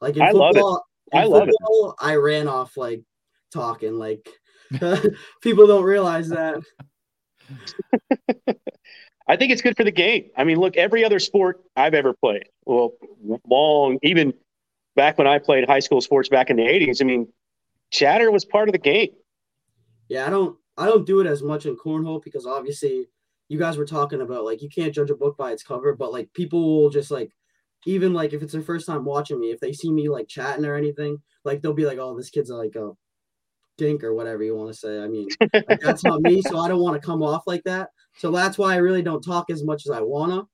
[0.00, 2.04] Like in I football, I love football, it.
[2.04, 3.02] I ran off like
[3.52, 3.98] talking.
[3.98, 4.28] Like
[5.42, 6.62] people don't realize that.
[9.28, 10.30] I think it's good for the game.
[10.36, 12.92] I mean, look, every other sport I've ever played, well,
[13.48, 14.32] long, even
[14.94, 17.26] back when I played high school sports back in the 80s, I mean,
[17.90, 19.10] chatter was part of the game.
[20.08, 23.08] Yeah, I don't I don't do it as much in cornhole because obviously
[23.48, 26.12] you guys were talking about like you can't judge a book by its cover, but
[26.12, 27.32] like people will just like
[27.86, 30.66] even like if it's their first time watching me, if they see me like chatting
[30.66, 32.90] or anything, like they'll be like, "Oh, this kid's like a
[33.78, 36.68] dink or whatever you want to say." I mean, like, that's not me, so I
[36.68, 37.90] don't want to come off like that.
[38.18, 40.44] So that's why I really don't talk as much as I wanna.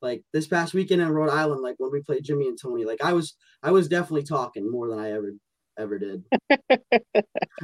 [0.00, 3.02] Like this past weekend in Rhode Island, like when we played Jimmy and Tony, like
[3.02, 5.32] I was I was definitely talking more than I ever
[5.78, 6.24] ever did.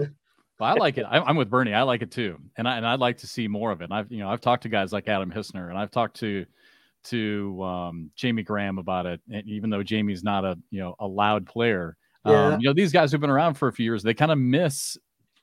[0.60, 1.06] Well, I like it.
[1.08, 1.74] I'm with Bernie.
[1.74, 3.84] I like it too, and I and I'd like to see more of it.
[3.84, 6.46] And I've you know I've talked to guys like Adam Hissner, and I've talked to
[7.04, 11.06] to um, Jamie Graham about it, and even though Jamie's not a you know a
[11.06, 11.96] loud player.
[12.26, 12.46] Yeah.
[12.46, 14.38] Um, you know these guys who've been around for a few years, they kind of
[14.38, 14.96] miss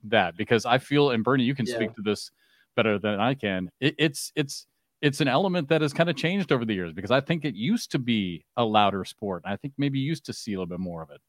[0.05, 1.75] that because I feel, and Bernie, you can yeah.
[1.75, 2.31] speak to this
[2.75, 3.69] better than I can.
[3.79, 4.65] It, it's it's
[5.01, 7.55] it's an element that has kind of changed over the years because I think it
[7.55, 9.43] used to be a louder sport.
[9.45, 11.21] I think maybe used to see a little bit more of it.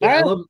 [0.00, 0.46] Yeah, I, love-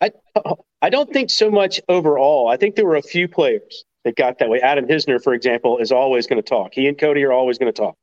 [0.00, 0.10] I
[0.82, 2.48] I don't think so much overall.
[2.48, 4.60] I think there were a few players that got that way.
[4.60, 6.72] Adam Hisner, for example, is always going to talk.
[6.72, 7.96] He and Cody are always going to talk.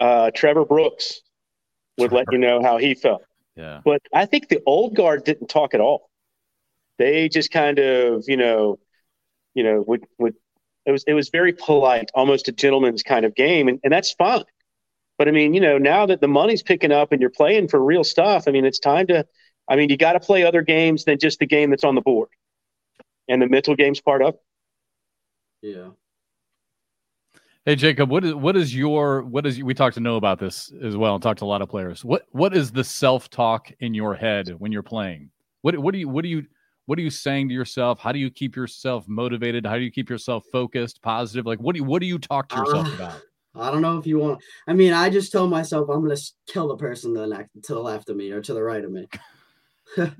[0.00, 1.22] Uh, Trevor Brooks
[1.98, 3.22] would let you know how he felt.
[3.56, 3.80] Yeah.
[3.84, 6.10] But I think the old guard didn't talk at all.
[6.98, 8.78] They just kind of, you know,
[9.54, 10.34] you know, would would
[10.86, 14.12] it was it was very polite, almost a gentleman's kind of game, and, and that's
[14.12, 14.44] fine.
[15.18, 17.82] But I mean, you know, now that the money's picking up and you're playing for
[17.82, 19.26] real stuff, I mean, it's time to.
[19.68, 22.00] I mean, you got to play other games than just the game that's on the
[22.00, 22.28] board,
[23.28, 24.34] and the mental game's part of.
[25.62, 25.74] It.
[25.76, 25.90] Yeah.
[27.66, 30.72] Hey Jacob, what is what is your what is we talked to know about this
[30.82, 32.02] as well and talked to a lot of players.
[32.02, 35.30] What what is the self talk in your head when you're playing?
[35.60, 36.46] What what do you what do you
[36.86, 38.00] what are you saying to yourself?
[38.00, 39.66] How do you keep yourself motivated?
[39.66, 41.44] How do you keep yourself focused, positive?
[41.44, 43.22] Like what do you what do you talk to yourself uh, about?
[43.54, 44.40] I don't know if you want.
[44.66, 47.74] I mean, I just tell myself I'm gonna kill the person to the next, to
[47.74, 49.06] the left of me or to the right of me.
[49.98, 50.12] like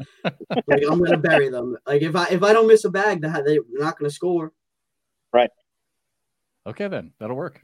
[0.68, 1.78] I'm gonna bury them.
[1.86, 4.52] Like if I if I don't miss a bag, they're not gonna score.
[5.32, 5.48] Right.
[6.66, 7.62] Okay, then that'll work.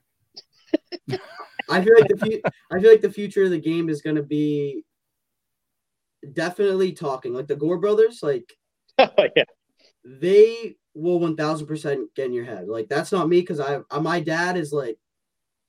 [1.69, 4.17] I feel like the fu- I feel like the future of the game is going
[4.17, 4.85] to be
[6.33, 7.35] definitely talking.
[7.35, 8.53] Like the Gore brothers, like
[8.99, 9.45] oh, yeah.
[10.05, 12.69] they will one thousand percent get in your head.
[12.69, 14.99] Like that's not me because I uh, my dad is like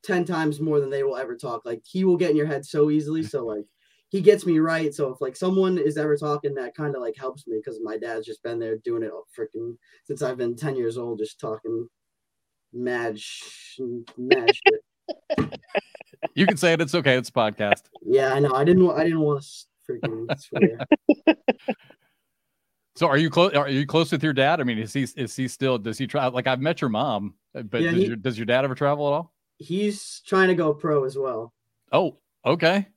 [0.04, 1.66] ten times more than they will ever talk.
[1.66, 3.24] Like he will get in your head so easily.
[3.24, 3.66] So like
[4.10, 4.94] he gets me right.
[4.94, 7.98] So if like someone is ever talking, that kind of like helps me because my
[7.98, 9.76] dad's just been there doing it freaking
[10.06, 11.88] since I've been ten years old, just talking
[12.78, 13.80] mad, sh-
[14.18, 14.52] mad.
[16.34, 16.82] You can say it.
[16.82, 17.18] It's okay.
[17.18, 17.84] It's a podcast.
[18.02, 18.54] Yeah, I know.
[18.54, 18.90] I didn't.
[18.92, 20.80] I didn't want to freaking swear.
[22.96, 23.54] So are you close?
[23.54, 24.60] Are you close with your dad?
[24.60, 25.78] I mean, is he is he still?
[25.78, 26.34] Does he travel?
[26.34, 29.08] Like I've met your mom, but yeah, does, he, your, does your dad ever travel
[29.08, 29.34] at all?
[29.58, 31.54] He's trying to go pro as well.
[31.92, 32.88] Oh, okay.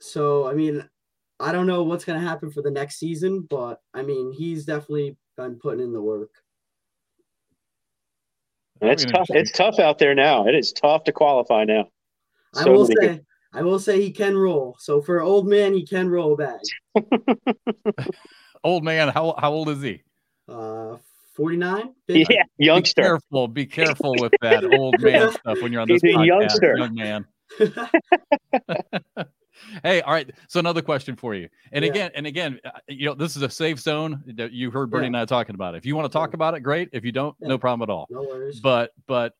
[0.00, 0.88] So I mean,
[1.38, 5.18] I don't know what's gonna happen for the next season, but I mean, he's definitely
[5.36, 6.30] been putting in the work.
[8.82, 9.26] It's tough.
[9.30, 10.46] It's tough out there now.
[10.46, 11.88] It is tough to qualify now.
[12.54, 13.26] So I will say, good.
[13.54, 14.76] I will say he can roll.
[14.78, 16.60] So for an old man, he can roll back.
[18.64, 20.02] old man, how how old is he?
[20.48, 20.96] Uh,
[21.34, 21.94] 49?
[22.08, 23.02] Yeah, youngster.
[23.02, 23.48] Be careful.
[23.48, 26.76] Be careful with that old man stuff when you're on this He's podcast, youngster.
[26.76, 27.26] young man.
[29.82, 30.30] hey, all right.
[30.48, 31.48] So another question for you.
[31.72, 31.90] And yeah.
[31.90, 35.04] again, and again, uh, you know, this is a safe zone that you heard Bernie
[35.04, 35.08] yeah.
[35.08, 35.74] and I talking about.
[35.74, 36.88] If you want to talk about it, great.
[36.92, 37.48] If you don't, yeah.
[37.48, 38.06] no problem at all.
[38.10, 38.60] No worries.
[38.60, 39.34] But but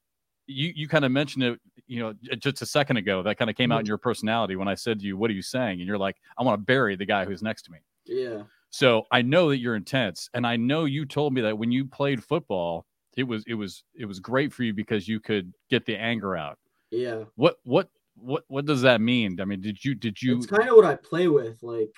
[0.47, 3.23] you you kind of mentioned it, you know, just a second ago.
[3.23, 3.73] That kind of came mm-hmm.
[3.73, 5.99] out in your personality when I said to you, "What are you saying?" And you're
[5.99, 8.43] like, "I want to bury the guy who's next to me." Yeah.
[8.71, 11.85] So I know that you're intense, and I know you told me that when you
[11.85, 15.85] played football, it was it was it was great for you because you could get
[15.85, 16.59] the anger out.
[16.91, 17.25] Yeah.
[17.37, 19.41] What what what what does that mean?
[19.41, 20.37] I mean, did you did you?
[20.37, 21.63] It's kind of what I play with.
[21.63, 21.91] Like,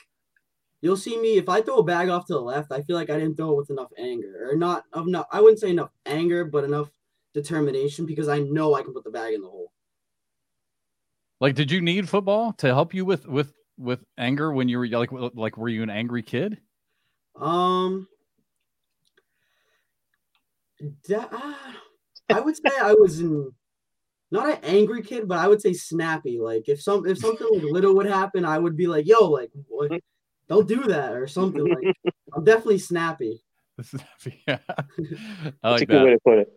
[0.80, 2.72] you'll see me if I throw a bag off to the left.
[2.72, 5.26] I feel like I didn't throw it with enough anger, or not enough.
[5.30, 6.90] I wouldn't say enough anger, but enough
[7.34, 9.72] determination because I know I can put the bag in the hole.
[11.40, 14.86] Like, did you need football to help you with with with anger when you were
[14.86, 16.58] like like were you an angry kid?
[17.36, 18.08] Um.
[21.10, 21.54] Uh,
[22.30, 23.52] I would say I was in
[24.34, 26.40] not an angry kid, but I would say snappy.
[26.40, 29.50] Like if some if something like little would happen, I would be like, "Yo, like,
[29.68, 29.92] what?
[30.48, 31.64] don't do that" or something.
[31.64, 31.96] Like
[32.34, 33.42] I'm definitely snappy.
[33.82, 36.52] Snappy, yeah, I like That's a good way to put it.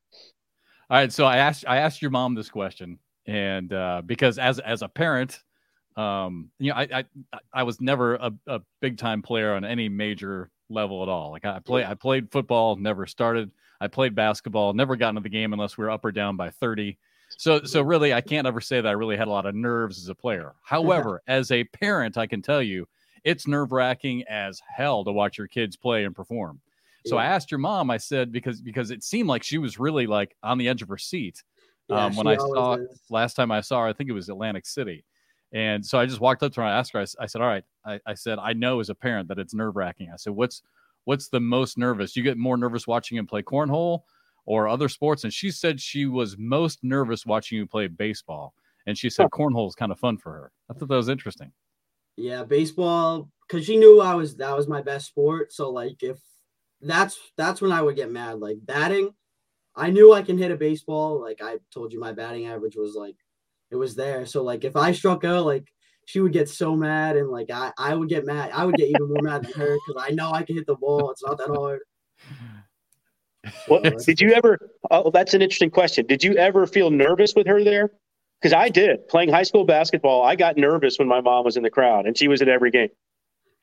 [0.89, 4.59] All right, so I asked I asked your mom this question, and uh, because as
[4.59, 5.41] as a parent,
[5.95, 9.87] um, you know, I I, I was never a, a big time player on any
[9.87, 11.31] major level at all.
[11.31, 13.51] Like I play I played football, never started.
[13.79, 16.49] I played basketball, never got into the game unless we were up or down by
[16.49, 16.97] 30.
[17.29, 19.99] So, so really, I can't ever say that I really had a lot of nerves
[19.99, 20.53] as a player.
[20.63, 22.87] However, as a parent, I can tell you
[23.23, 26.59] it's nerve wracking as hell to watch your kids play and perform.
[27.05, 27.23] So yeah.
[27.23, 27.89] I asked your mom.
[27.89, 30.89] I said because because it seemed like she was really like on the edge of
[30.89, 31.43] her seat
[31.89, 33.01] yeah, um, when I saw is.
[33.09, 33.87] last time I saw her.
[33.87, 35.05] I think it was Atlantic City,
[35.53, 36.65] and so I just walked up to her.
[36.65, 36.99] And I asked her.
[36.99, 39.53] I, I said, "All right." I, I said, "I know as a parent that it's
[39.53, 40.63] nerve wracking." I said, "What's
[41.05, 42.15] what's the most nervous?
[42.15, 44.01] You get more nervous watching him play cornhole
[44.47, 45.23] or other sports.
[45.25, 48.55] And she said she was most nervous watching you play baseball.
[48.87, 50.51] And she said cornhole is kind of fun for her.
[50.71, 51.51] I thought that was interesting.
[52.15, 55.53] Yeah, baseball, because she knew I was that was my best sport.
[55.53, 56.17] So like if
[56.81, 58.39] that's that's when I would get mad.
[58.39, 59.13] Like batting,
[59.75, 61.21] I knew I can hit a baseball.
[61.21, 63.15] Like I told you, my batting average was like
[63.69, 64.25] it was there.
[64.25, 65.67] So like if I struck out, like
[66.05, 68.51] she would get so mad, and like I I would get mad.
[68.53, 70.75] I would get even more mad than her because I know I can hit the
[70.75, 71.11] ball.
[71.11, 71.81] It's not that hard.
[73.67, 74.57] Well, did you ever?
[74.91, 76.05] Oh, that's an interesting question.
[76.05, 77.91] Did you ever feel nervous with her there?
[78.41, 79.07] Because I did.
[79.07, 82.17] Playing high school basketball, I got nervous when my mom was in the crowd, and
[82.17, 82.89] she was at every game.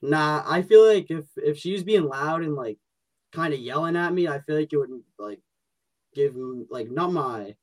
[0.03, 2.79] Nah, I feel like if if she was being loud and like
[3.33, 5.41] kind of yelling at me, I feel like it would like
[6.15, 6.35] give
[6.71, 7.55] like not my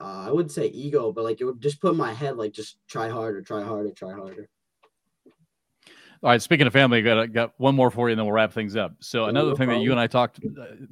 [0.00, 2.78] uh, I wouldn't say ego, but like it would just put my head like just
[2.88, 4.48] try harder, try harder, try harder.
[6.22, 6.42] All right.
[6.42, 8.94] Speaking of family, got got one more for you, and then we'll wrap things up.
[9.00, 9.78] So another no thing problem.
[9.78, 10.40] that you and I talked,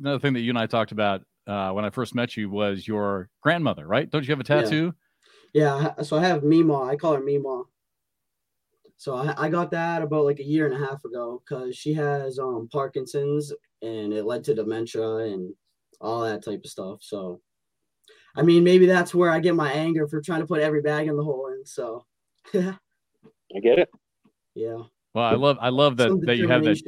[0.01, 2.87] another thing that you and I talked about uh, when I first met you was
[2.87, 4.09] your grandmother, right?
[4.09, 4.95] Don't you have a tattoo?
[5.53, 5.93] Yeah.
[5.97, 6.83] yeah so I have Mima.
[6.83, 7.65] I call her Mima.
[8.97, 11.95] So I, I got that about like a year and a half ago because she
[11.95, 15.55] has um Parkinson's and it led to dementia and
[16.01, 16.99] all that type of stuff.
[17.03, 17.41] So
[18.37, 21.07] I mean maybe that's where I get my anger for trying to put every bag
[21.07, 22.05] in the hole And So
[22.55, 23.89] I get it.
[24.55, 24.83] Yeah.
[25.19, 26.81] Well, I love I love that that you have that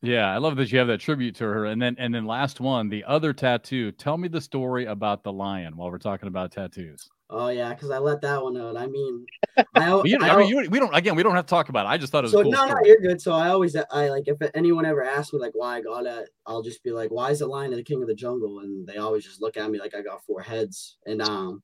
[0.00, 1.64] yeah, I love that you have that tribute to her.
[1.64, 3.90] And then and then last one, the other tattoo.
[3.90, 7.08] Tell me the story about the lion while we're talking about tattoos.
[7.30, 8.76] Oh yeah, because I let that one out.
[8.76, 9.26] I mean,
[9.74, 10.94] I, you, I, I mean, you, we don't.
[10.94, 11.88] Again, we don't have to talk about it.
[11.88, 12.32] I just thought it was.
[12.32, 12.80] So cool no, story.
[12.80, 13.20] no, you're good.
[13.20, 16.28] So I always, I like if anyone ever asks me like why I got it,
[16.46, 18.60] I'll just be like, why is the lion the king of the jungle?
[18.60, 20.96] And they always just look at me like I got four heads.
[21.06, 21.60] And um,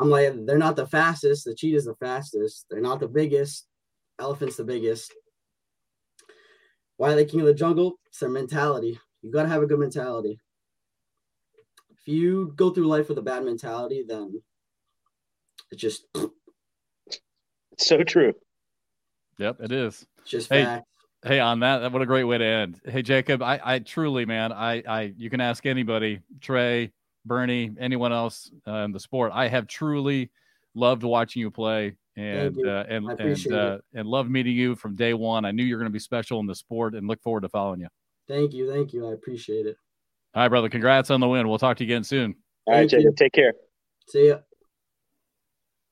[0.00, 1.44] I'm like, they're not the fastest.
[1.44, 2.66] The cheetah's the fastest.
[2.68, 3.68] They're not the biggest.
[4.20, 5.14] Elephant's the biggest.
[6.96, 7.98] Why are they king of the jungle?
[8.08, 9.00] It's their mentality.
[9.22, 10.38] You got to have a good mentality.
[11.90, 14.42] If you go through life with a bad mentality, then
[15.70, 16.30] it's just it's
[17.86, 18.34] so true.
[19.38, 20.06] Yep, it is.
[20.20, 20.86] It's just hey, fact.
[21.24, 22.80] Hey, on that, what a great way to end.
[22.84, 26.92] Hey, Jacob, I, I truly, man, I, I, you can ask anybody, Trey,
[27.26, 29.32] Bernie, anyone else uh, in the sport.
[29.34, 30.30] I have truly
[30.74, 35.14] loved watching you play and uh, and and uh, and loved meeting you from day
[35.14, 35.44] one.
[35.44, 37.80] I knew you're going to be special in the sport, and look forward to following
[37.80, 37.88] you.
[38.28, 39.08] Thank you, thank you.
[39.08, 39.76] I appreciate it.
[40.34, 40.68] All right, brother.
[40.68, 41.48] Congrats on the win.
[41.48, 42.36] We'll talk to you again soon.
[42.66, 43.16] All right, Jacob.
[43.16, 43.54] Take care.
[44.08, 44.38] See ya.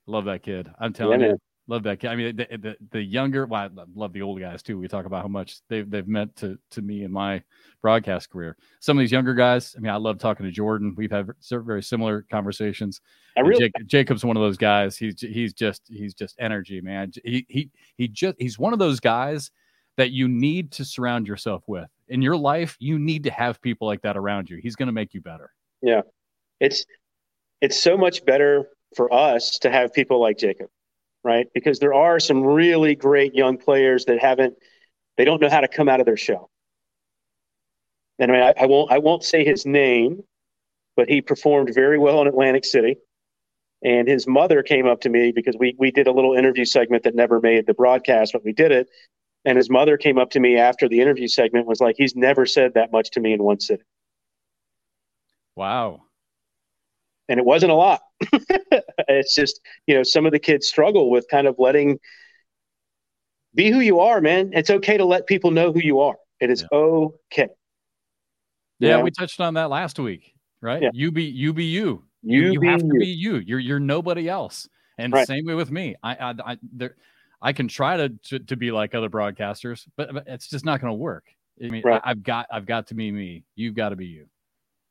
[0.07, 0.71] Love that kid.
[0.79, 1.39] I'm telling yeah, you.
[1.71, 2.03] Love that.
[2.07, 4.79] I mean, the, the, the younger, well, I love the old guys too.
[4.79, 7.43] We talk about how much they've, they've meant to, to me in my
[7.83, 8.57] broadcast career.
[8.81, 10.95] Some of these younger guys, I mean, I love talking to Jordan.
[10.97, 13.03] We've had very similar conversations.
[13.37, 14.97] I really, Jake, Jacob's one of those guys.
[14.97, 17.13] He's, he's just, he's just energy, man.
[17.23, 19.51] He, he, he just, he's one of those guys
[19.99, 22.79] that you need to surround yourself with in your life.
[22.79, 24.57] You need to have people like that around you.
[24.57, 25.53] He's going to make you better.
[25.83, 26.01] Yeah.
[26.61, 26.87] It's,
[27.61, 30.71] it's so much better for us to have people like Jacob
[31.25, 31.47] right?
[31.55, 34.55] Because there are some really great young players that haven't,
[35.17, 36.51] they don't know how to come out of their shell.
[38.19, 40.23] And I, mean, I, I won't, I won't say his name,
[40.97, 42.97] but he performed very well in Atlantic City.
[43.83, 47.05] And his mother came up to me because we we did a little interview segment
[47.05, 48.89] that never made the broadcast, but we did it.
[49.45, 52.45] And his mother came up to me after the interview segment was like, he's never
[52.45, 53.85] said that much to me in one sitting.
[55.55, 56.08] Wow
[57.29, 58.01] and it wasn't a lot.
[59.09, 61.99] it's just, you know, some of the kids struggle with kind of letting
[63.55, 64.51] be who you are, man.
[64.53, 66.17] It's okay to let people know who you are.
[66.41, 66.79] It is yeah.
[66.79, 67.49] okay.
[68.79, 70.83] Yeah, we touched on that last week, right?
[70.83, 70.91] Yeah.
[70.93, 72.05] You be you be you.
[72.23, 72.93] You, you, you have you.
[72.93, 73.37] to be you.
[73.37, 74.69] You're you're nobody else.
[74.99, 75.21] And right.
[75.21, 75.97] the same way with me.
[76.03, 76.95] I I, I there
[77.41, 80.81] I can try to, to, to be like other broadcasters, but, but it's just not
[80.81, 81.25] going to work.
[81.65, 82.01] I mean, right.
[82.05, 83.45] I, I've got I've got to be me.
[83.57, 84.27] You've got to be you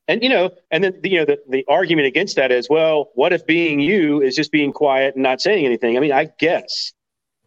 [0.08, 3.34] and you know, and then you know the, the argument against that is, well, what
[3.34, 5.98] if being you is just being quiet and not saying anything?
[5.98, 6.94] I mean, I guess,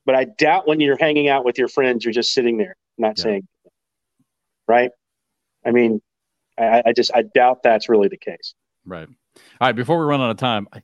[0.05, 3.19] but I doubt when you're hanging out with your friends, you're just sitting there not
[3.19, 3.23] yeah.
[3.23, 3.73] saying, anything.
[4.69, 4.91] right?
[5.65, 6.01] I mean,
[6.59, 8.55] I, I, just I doubt that's really the case.
[8.85, 9.09] Right.
[9.09, 9.75] All right.
[9.75, 10.83] Before we run out of time, I,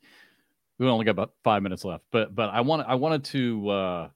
[0.78, 4.08] we only got about five minutes left, but but I want I wanted to uh,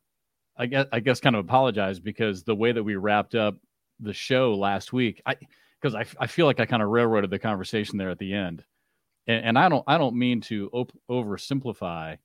[0.56, 3.56] I guess I guess kind of apologize because the way that we wrapped up
[3.98, 5.36] the show last week, I
[5.81, 8.64] because I, I feel like I kind of railroaded the conversation there at the end,
[9.26, 12.18] and, and I don't I don't mean to op- oversimplify,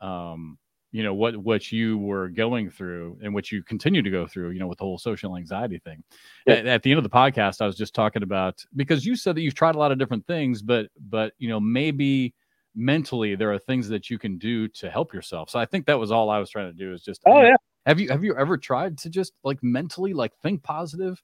[0.00, 0.58] um,
[0.92, 4.50] you know what what you were going through and what you continue to go through,
[4.50, 6.02] you know, with the whole social anxiety thing.
[6.46, 6.54] Yeah.
[6.54, 9.36] At, at the end of the podcast, I was just talking about because you said
[9.36, 12.34] that you've tried a lot of different things, but but you know maybe
[12.74, 15.50] mentally there are things that you can do to help yourself.
[15.50, 17.56] So I think that was all I was trying to do is just oh yeah.
[17.86, 21.22] Have you have you ever tried to just like mentally like think positive?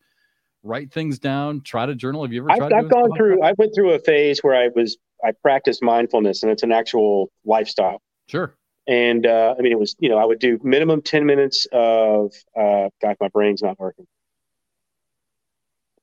[0.62, 2.22] Write things down, try to journal?
[2.22, 2.72] Have you ever tried?
[2.72, 3.40] I've, I've gone through.
[3.40, 6.72] Like I went through a phase where I was I practiced mindfulness, and it's an
[6.72, 8.02] actual lifestyle.
[8.28, 8.54] Sure.
[8.86, 12.32] And uh, I mean, it was you know I would do minimum ten minutes of
[12.56, 14.06] uh, God, my brain's not working.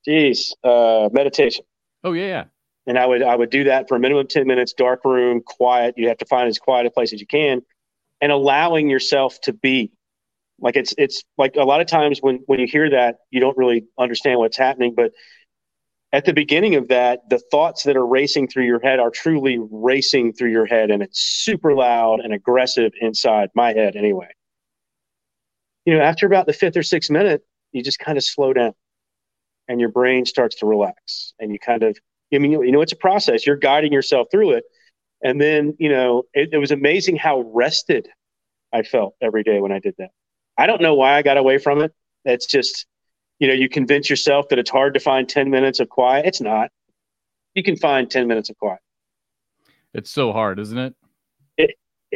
[0.07, 1.65] Jeez, uh, meditation.
[2.03, 2.43] Oh yeah, yeah.
[2.87, 5.95] And I would I would do that for a minimum ten minutes, dark room, quiet.
[5.97, 7.61] You have to find as quiet a place as you can,
[8.21, 9.91] and allowing yourself to be
[10.61, 13.57] like it's it's like a lot of times when when you hear that, you don't
[13.57, 14.93] really understand what's happening.
[14.95, 15.11] But
[16.11, 19.59] at the beginning of that, the thoughts that are racing through your head are truly
[19.71, 24.29] racing through your head, and it's super loud and aggressive inside my head anyway.
[25.85, 27.41] You know, after about the fifth or sixth minute,
[27.71, 28.73] you just kind of slow down
[29.67, 31.97] and your brain starts to relax and you kind of
[32.33, 33.45] I mean, you know, it's a process.
[33.47, 34.63] You're guiding yourself through it.
[35.23, 38.07] And then, you know, it, it was amazing how rested
[38.71, 40.11] I felt every day when I did that.
[40.59, 41.93] I don't know why I got away from it.
[42.25, 42.85] It's just,
[43.39, 46.25] you know, you convince yourself that it's hard to find 10 minutes of quiet.
[46.25, 46.69] It's not.
[47.55, 48.81] You can find 10 minutes of quiet.
[49.93, 50.95] It's so hard, isn't it?
[51.57, 51.75] It,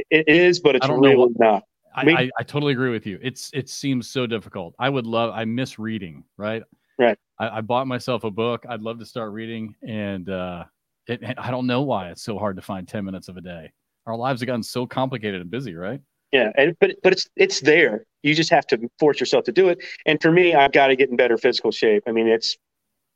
[0.09, 1.63] it is, but it's really what, not.
[1.95, 3.19] I, I, I, totally agree with you.
[3.21, 4.73] It's it seems so difficult.
[4.79, 5.31] I would love.
[5.33, 6.23] I miss reading.
[6.35, 6.63] Right.
[6.97, 7.17] Right.
[7.39, 8.65] I, I bought myself a book.
[8.67, 10.63] I'd love to start reading, and uh,
[11.07, 13.71] it, I don't know why it's so hard to find ten minutes of a day.
[14.07, 16.01] Our lives have gotten so complicated and busy, right?
[16.33, 18.05] Yeah, and but but it's it's there.
[18.23, 19.83] You just have to force yourself to do it.
[20.07, 22.03] And for me, I've got to get in better physical shape.
[22.07, 22.57] I mean, it's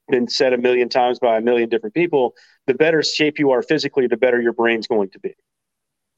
[0.07, 2.35] been said a million times by a million different people.
[2.67, 5.33] The better shape you are physically, the better your brain's going to be.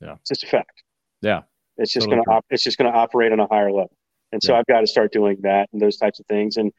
[0.01, 0.83] Yeah, it's just a fact.
[1.21, 1.43] Yeah,
[1.77, 3.95] it's just totally going to op- it's just to operate on a higher level.
[4.33, 4.59] And so yeah.
[4.59, 6.57] I've got to start doing that and those types of things.
[6.57, 6.73] And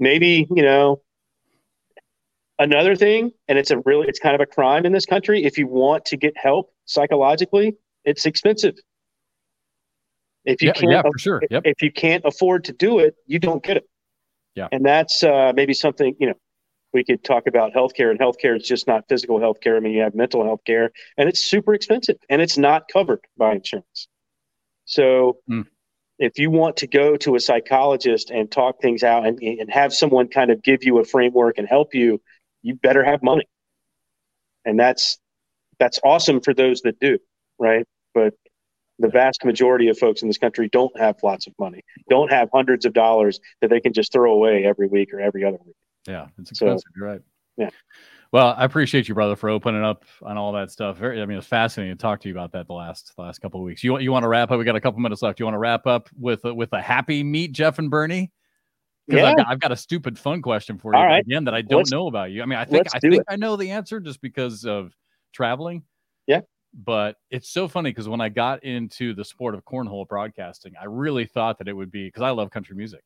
[0.00, 1.00] maybe you know
[2.58, 5.44] another thing, and it's a really it's kind of a crime in this country.
[5.44, 8.74] If you want to get help psychologically, it's expensive.
[10.44, 11.42] If you yeah, can't, yeah, for sure.
[11.50, 11.62] Yep.
[11.66, 13.84] If you can't afford to do it, you don't get it.
[14.54, 14.68] Yeah.
[14.72, 16.34] And that's uh, maybe something, you know,
[16.92, 19.76] we could talk about healthcare and healthcare is just not physical healthcare.
[19.76, 23.20] I mean, you have mental health care and it's super expensive and it's not covered
[23.36, 24.08] by insurance.
[24.86, 25.66] So mm.
[26.18, 29.94] if you want to go to a psychologist and talk things out and, and have
[29.94, 32.20] someone kind of give you a framework and help you,
[32.62, 33.44] you better have money.
[34.64, 35.18] And that's,
[35.78, 37.18] that's awesome for those that do.
[37.58, 37.86] Right.
[38.14, 38.34] But
[39.00, 42.48] the vast majority of folks in this country don't have lots of money, don't have
[42.52, 45.76] hundreds of dollars that they can just throw away every week or every other week.
[46.06, 46.90] Yeah, it's expensive.
[46.96, 47.20] So, right.
[47.56, 47.70] Yeah.
[48.32, 50.98] Well, I appreciate you, brother, for opening up on all that stuff.
[50.98, 53.40] Very, I mean, it's fascinating to talk to you about that the last the last
[53.40, 53.82] couple of weeks.
[53.82, 54.58] You you want to wrap up?
[54.58, 55.40] We got a couple minutes left.
[55.40, 58.30] You want to wrap up with with a happy meet Jeff and Bernie?
[59.08, 59.30] Because yeah.
[59.30, 61.24] I've, got, I've got a stupid fun question for you right.
[61.26, 62.42] again that I don't let's, know about you.
[62.42, 63.24] I mean, I think I think it.
[63.28, 64.94] I know the answer just because of
[65.32, 65.82] traveling.
[66.28, 66.42] Yeah
[66.72, 70.84] but it's so funny because when I got into the sport of cornhole broadcasting, I
[70.84, 73.02] really thought that it would be because I love country music.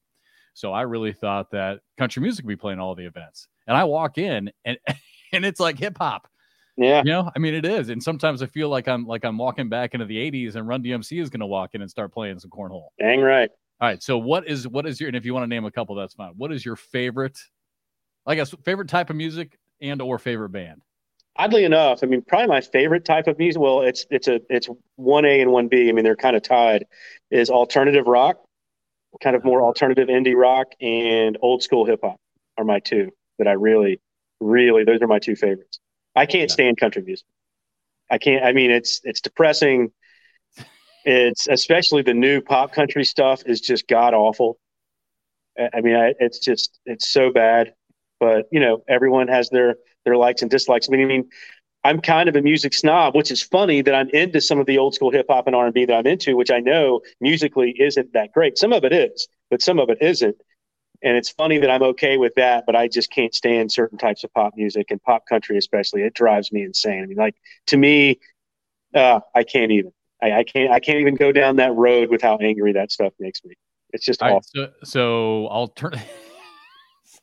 [0.53, 3.49] So I really thought that country music would be playing all the events.
[3.67, 4.79] And I walk in and
[5.33, 6.29] and it's like hip hop.
[6.77, 6.99] Yeah.
[7.05, 7.89] You know, I mean it is.
[7.89, 10.83] And sometimes I feel like I'm like I'm walking back into the 80s and Run
[10.83, 12.89] DMC is gonna walk in and start playing some cornhole.
[12.99, 13.51] Dang right.
[13.81, 14.03] All right.
[14.03, 16.15] So what is what is your and if you want to name a couple, that's
[16.15, 16.35] fine.
[16.37, 17.39] What is your favorite,
[18.27, 20.83] I guess, favorite type of music and or favorite band?
[21.37, 23.61] Oddly enough, I mean, probably my favorite type of music.
[23.61, 25.89] Well, it's it's a it's one A and one B.
[25.89, 26.87] I mean, they're kind of tied.
[27.31, 28.39] Is alternative rock,
[29.23, 32.21] kind of more alternative indie rock, and old school hip hop
[32.57, 34.01] are my two that I really,
[34.41, 34.85] really.
[34.85, 35.81] Those are my two favorites.
[36.15, 36.55] I can't yeah.
[36.55, 37.27] stand country music.
[38.11, 38.45] I can't.
[38.45, 39.91] I mean, it's it's depressing.
[41.05, 44.59] It's especially the new pop country stuff is just god awful.
[45.59, 47.75] I mean, I, it's just it's so bad.
[48.25, 50.89] But you know, everyone has their their likes and dislikes.
[50.89, 51.29] I mean, I mean,
[51.85, 54.79] I'm kind of a music snob, which is funny that I'm into some of the
[54.79, 57.75] old school hip hop and R and B that I'm into, which I know musically
[57.79, 58.57] isn't that great.
[58.57, 60.37] Some of it is, but some of it isn't.
[61.03, 64.25] And it's funny that I'm okay with that, but I just can't stand certain types
[64.25, 66.01] of pop music and pop country, especially.
[66.01, 67.03] It drives me insane.
[67.03, 67.35] I mean, like
[67.67, 68.21] to me,
[68.95, 69.93] uh, I can't even.
[70.23, 70.73] I, I, can't.
[70.73, 73.53] I can't even go down that road with how angry that stuff makes me.
[73.93, 74.37] It's just awful.
[74.57, 76.09] Right, so, so alternative.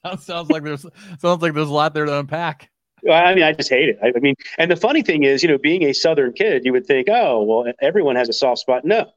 [0.06, 0.86] sounds, sounds like there's
[1.20, 2.70] sounds like there's a lot there to unpack.
[3.10, 3.98] I mean, I just hate it.
[4.04, 6.86] I, mean, and the funny thing is, you know, being a Southern kid, you would
[6.86, 8.86] think, oh, well, everyone has a soft spot.
[8.86, 9.12] No,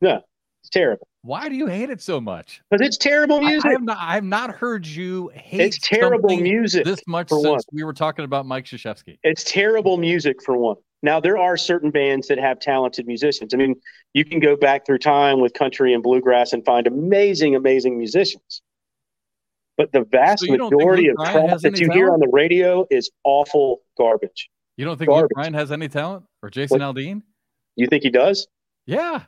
[0.00, 0.22] no,
[0.62, 1.08] it's terrible.
[1.22, 2.60] Why do you hate it so much?
[2.70, 3.64] Because it's terrible music.
[3.64, 5.60] I, I, have not, I have not heard you hate.
[5.60, 7.60] It's terrible music this much since one.
[7.72, 9.18] we were talking about Mike Krzyzewski.
[9.22, 10.76] It's terrible music for one.
[11.02, 13.54] Now there are certain bands that have talented musicians.
[13.54, 13.74] I mean,
[14.14, 18.62] you can go back through time with country and bluegrass and find amazing, amazing musicians.
[19.76, 21.92] But the vast so majority of crap that you talent?
[21.94, 24.50] hear on the radio is awful garbage.
[24.76, 25.22] You don't think garbage.
[25.22, 26.94] Luke Bryan has any talent or Jason what?
[26.94, 27.22] Aldean?
[27.76, 28.46] You think he does?
[28.86, 29.22] Yeah.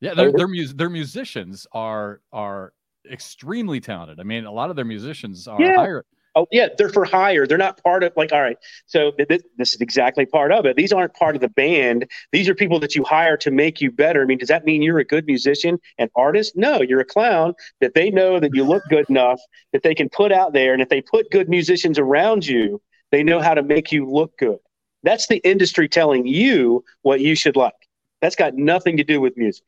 [0.00, 2.72] Yeah, oh, their their, mus- their musicians are are
[3.10, 4.20] extremely talented.
[4.20, 5.76] I mean, a lot of their musicians are yeah.
[5.76, 6.04] higher
[6.34, 7.46] Oh yeah, they're for hire.
[7.46, 8.56] They're not part of like all right.
[8.86, 10.76] So this, this, is exactly part of it.
[10.76, 12.08] These aren't part of the band.
[12.32, 14.22] These are people that you hire to make you better.
[14.22, 16.54] I mean, does that mean you're a good musician and artist?
[16.56, 19.40] No, you're a clown that they know that you look good enough
[19.72, 23.22] that they can put out there and if they put good musicians around you, they
[23.22, 24.58] know how to make you look good.
[25.02, 27.72] That's the industry telling you what you should like.
[28.20, 29.64] That's got nothing to do with music.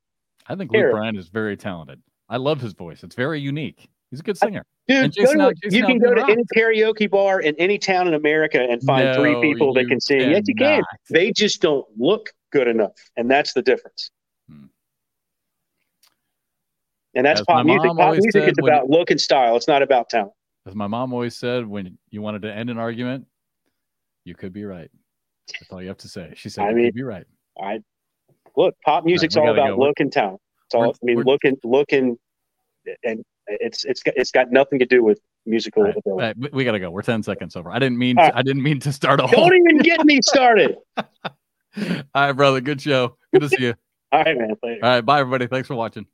[0.47, 2.03] I think Luke Bryan is very talented.
[2.29, 3.03] I love his voice.
[3.03, 3.89] It's very unique.
[4.11, 4.65] He's a good singer.
[4.89, 8.83] Dude, to, you can go to any karaoke bar in any town in America and
[8.83, 10.31] find no, three people that can sing.
[10.31, 10.83] Yes, you can.
[11.09, 14.11] They just don't look good enough, and that's the difference.
[14.49, 14.65] Hmm.
[17.15, 17.91] And that's As pop music.
[17.97, 19.57] Pop music is about you, look and style.
[19.57, 20.33] It's not about talent.
[20.67, 23.27] As my mom always said, when you wanted to end an argument,
[24.25, 24.91] you could be right.
[25.47, 26.33] That's all you have to say.
[26.35, 27.27] She said, I mean, "You could be right."
[27.63, 27.79] I
[28.57, 28.75] look.
[28.85, 29.85] Pop music's right, all about go.
[29.85, 30.41] look and talent.
[30.67, 32.19] It's all, I mean, looking, looking, and
[33.47, 35.97] it's it's it's got nothing to do with musical right.
[35.97, 36.41] ability.
[36.41, 36.53] Right.
[36.53, 36.91] We got to go.
[36.91, 37.71] We're ten seconds over.
[37.71, 38.17] I didn't mean.
[38.17, 39.25] To, I didn't mean to start a.
[39.27, 39.55] Whole Don't whole...
[39.55, 40.77] even get me started.
[40.97, 41.05] all
[42.15, 42.61] right, brother.
[42.61, 43.17] Good show.
[43.33, 43.75] Good to see you.
[44.13, 44.55] all right, man.
[44.63, 44.85] Later.
[44.85, 45.47] All right, bye, everybody.
[45.47, 46.07] Thanks for watching.